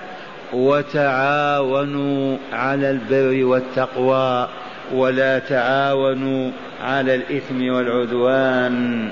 وتعاونوا 0.53 2.37
على 2.53 2.91
البر 2.91 3.45
والتقوى 3.45 4.47
ولا 4.93 5.39
تعاونوا 5.39 6.51
على 6.83 7.15
الإثم 7.15 7.69
والعدوان. 7.69 9.09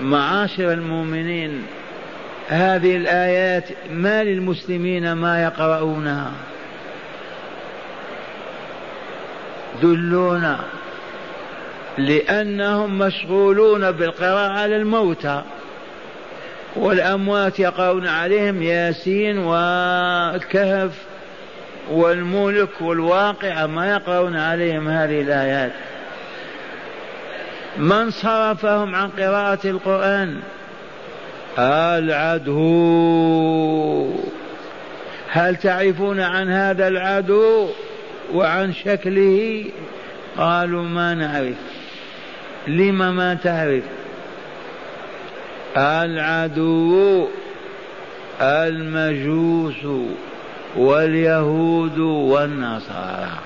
معاشر 0.00 0.72
المؤمنين 0.72 1.66
هذه 2.48 2.96
الآيات 2.96 3.64
ما 3.90 4.24
للمسلمين 4.24 5.12
ما 5.12 5.42
يقرؤونها. 5.42 6.32
دلونا 9.82 10.58
لأنهم 11.98 12.98
مشغولون 12.98 13.90
بالقراءة 13.90 14.50
على 14.50 14.76
الموتى 14.76 15.42
والأموات 16.76 17.58
يقرؤون 17.58 18.06
عليهم 18.06 18.62
ياسين 18.62 19.38
والكهف 19.38 20.90
والملك 21.90 22.80
والواقع 22.80 23.66
ما 23.66 23.90
يقرؤون 23.90 24.36
عليهم 24.36 24.88
هذه 24.88 25.20
الآيات. 25.20 25.72
من 27.78 28.10
صرفهم 28.10 28.94
عن 28.94 29.08
قراءة 29.08 29.58
القرآن؟ 29.64 30.40
العدو. 31.98 33.00
هل 35.30 35.56
تعرفون 35.56 36.20
عن 36.20 36.50
هذا 36.50 36.88
العدو 36.88 37.68
وعن 38.34 38.72
شكله؟ 38.72 39.64
قالوا 40.38 40.82
ما 40.82 41.14
نعرف. 41.14 41.79
لم 42.66 43.16
ما 43.16 43.34
تعرف؟ 43.34 43.84
العدو 45.76 47.28
المجوس 48.40 50.10
واليهود 50.76 51.98
والنصارى. 51.98 53.38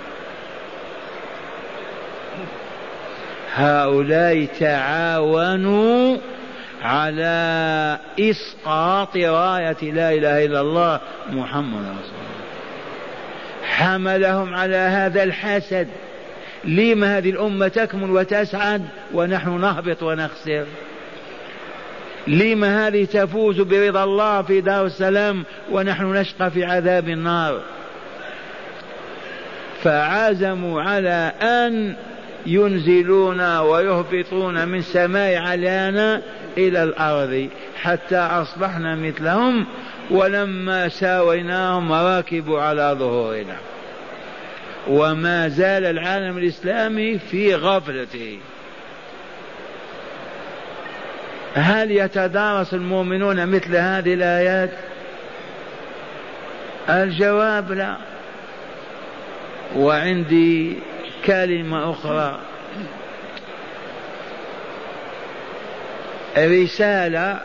هؤلاء 3.54 4.44
تعاونوا 4.60 6.16
على 6.82 7.98
إسقاط 8.20 9.16
راية 9.16 9.92
لا 9.92 10.12
إله 10.12 10.44
إلا 10.44 10.60
الله 10.60 11.00
محمد 11.30 11.80
رسول 11.80 11.94
الله. 11.94 12.34
حملهم 13.68 14.54
على 14.54 14.76
هذا 14.76 15.22
الحسد. 15.22 15.88
لما 16.66 17.18
هذه 17.18 17.30
الأمة 17.30 17.68
تكمل 17.68 18.10
وتسعد 18.10 18.82
ونحن 19.14 19.60
نهبط 19.60 20.02
ونخسر؟ 20.02 20.64
لما 22.26 22.86
هذه 22.86 23.04
تفوز 23.04 23.60
برضا 23.60 24.04
الله 24.04 24.42
في 24.42 24.60
دار 24.60 24.86
السلام 24.86 25.44
ونحن 25.70 26.04
نشقى 26.04 26.50
في 26.50 26.64
عذاب 26.64 27.08
النار؟ 27.08 27.60
فعزموا 29.82 30.82
على 30.82 31.32
أن 31.42 31.96
ينزلون 32.46 33.58
ويهبطون 33.58 34.68
من 34.68 34.80
سماء 34.80 35.36
علينا 35.36 36.22
إلى 36.58 36.82
الأرض 36.82 37.48
حتى 37.76 38.16
أصبحنا 38.16 38.94
مثلهم 38.94 39.66
ولما 40.10 40.88
ساويناهم 40.88 41.92
راكبوا 41.92 42.60
على 42.60 42.96
ظهورنا. 42.98 43.56
وما 44.88 45.48
زال 45.48 45.84
العالم 45.84 46.38
الإسلامي 46.38 47.18
في 47.18 47.54
غفلته. 47.54 48.38
هل 51.54 51.90
يتدارس 51.90 52.74
المؤمنون 52.74 53.46
مثل 53.46 53.76
هذه 53.76 54.14
الآيات؟ 54.14 54.70
الجواب 56.88 57.72
لا. 57.72 57.96
وعندي 59.76 60.76
كلمة 61.26 61.90
أخرى. 61.90 62.38
رسالة 66.38 67.40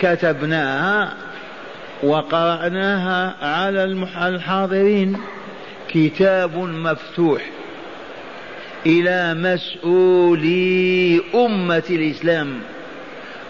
كتبناها 0.00 1.12
وقرأناها 2.02 3.34
على 3.46 3.84
الحاضرين. 4.28 5.18
كتاب 5.88 6.56
مفتوح 6.56 7.42
إلى 8.86 9.34
مسؤولي 9.34 11.20
أمة 11.34 11.82
الإسلام 11.90 12.60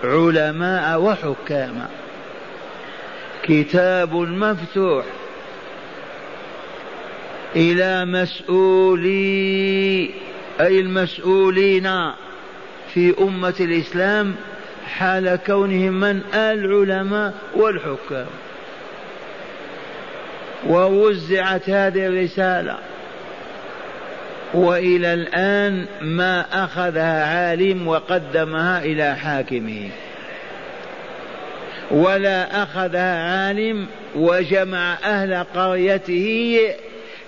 علماء 0.05 1.01
وحكام. 1.01 1.89
كتاب 3.43 4.15
مفتوح 4.15 5.05
إلى 7.57 8.05
مسؤولي 8.05 9.19
أي 10.61 10.81
المسؤولين 10.81 12.13
في 12.95 13.15
أمة 13.21 13.55
الإسلام 13.61 14.35
حال 14.87 15.39
كونهم 15.47 16.01
من 16.01 16.21
العلماء 16.35 17.35
والحكام. 17.55 18.27
ووزعت 20.67 21.71
هذه 21.71 22.07
الرسالة. 22.07 22.79
وإلى 24.55 25.15
الآن 25.15 25.87
ما 26.01 26.65
أخذها 26.65 27.25
عالم 27.25 27.89
وقدمها 27.89 28.85
إلى 28.85 29.17
حاكمه. 29.17 29.89
ولا 31.91 32.63
أخذها 32.63 33.47
عالم 33.47 33.87
وجمع 34.17 34.95
أهل 35.05 35.45
قريته 35.55 36.59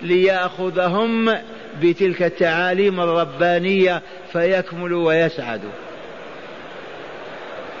ليأخذهم 0.01 1.37
بتلك 1.81 2.23
التعاليم 2.23 2.99
الربانية 2.99 4.01
فيكملوا 4.33 5.07
ويسعدوا 5.07 5.71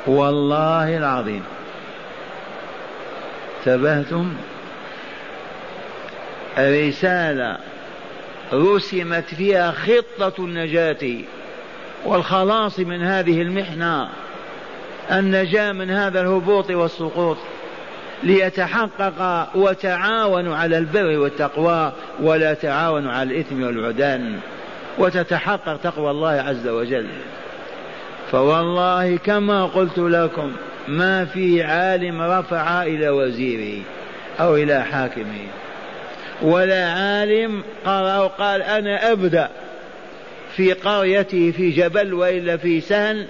والله 0.07 0.97
العظيم. 0.97 1.43
انتبهتم؟ 3.59 4.33
رساله 6.59 7.57
رسمت 8.53 9.25
فيها 9.25 9.71
خطة 9.71 10.33
النجاة 10.39 11.17
والخلاص 12.05 12.79
من 12.79 13.01
هذه 13.01 13.41
المحنة 13.41 14.09
النجاة 15.11 15.71
من 15.71 15.89
هذا 15.89 16.21
الهبوط 16.21 16.71
والسقوط 16.71 17.37
ليتحقق 18.23 19.49
وتعاونوا 19.55 20.55
على 20.55 20.77
البر 20.77 21.19
والتقوى 21.19 21.91
ولا 22.19 22.53
تعاونوا 22.53 23.11
على 23.11 23.35
الإثم 23.35 23.63
والعدان 23.63 24.39
وتتحقق 24.97 25.77
تقوى 25.77 26.11
الله 26.11 26.29
عز 26.29 26.67
وجل. 26.67 27.07
فوالله 28.31 29.17
كما 29.17 29.65
قلت 29.65 29.97
لكم 29.97 30.51
ما 30.87 31.25
في 31.25 31.63
عالم 31.63 32.21
رفع 32.21 32.83
إلى 32.83 33.09
وزيره 33.09 33.83
أو 34.39 34.55
إلى 34.55 34.83
حاكمه 34.83 35.47
ولا 36.41 36.89
عالم 36.89 37.63
قرأ 37.85 38.17
وقال 38.17 38.61
أنا 38.61 39.11
أبدأ 39.11 39.49
في 40.55 40.73
قريته 40.73 41.51
في 41.51 41.69
جبل 41.69 42.13
وإلا 42.13 42.57
في 42.57 42.81
سهل 42.81 43.27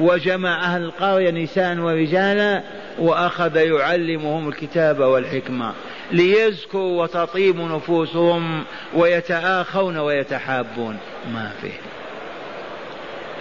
وجمع 0.00 0.64
أهل 0.64 0.82
القرية 0.82 1.30
نساء 1.30 1.76
ورجالا 1.78 2.62
وأخذ 2.98 3.56
يعلمهم 3.56 4.48
الكتاب 4.48 5.00
والحكمة 5.00 5.72
ليزكوا 6.12 7.02
وتطيب 7.02 7.56
نفوسهم 7.56 8.64
ويتآخون 8.94 9.98
ويتحابون. 9.98 10.96
ما 11.34 11.50
فيه 11.62 11.80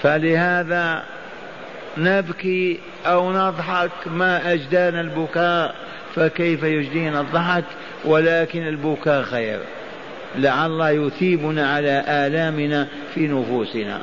فلهذا 0.02 1.04
نبكي 1.98 2.80
أو 3.06 3.32
نضحك 3.32 3.92
ما 4.06 4.54
أجدانا 4.54 5.02
البكاء 5.02 5.76
فكيف 6.16 6.64
يجدينا 6.64 7.22
الضحك؟ 7.22 7.64
ولكن 8.06 8.68
البكاء 8.68 9.24
خير. 9.24 9.60
لعل 10.36 10.72
الله 10.72 10.90
يثيبنا 10.90 11.74
على 11.74 12.04
آلامنا 12.08 12.88
في 13.14 13.28
نفوسنا. 13.28 14.02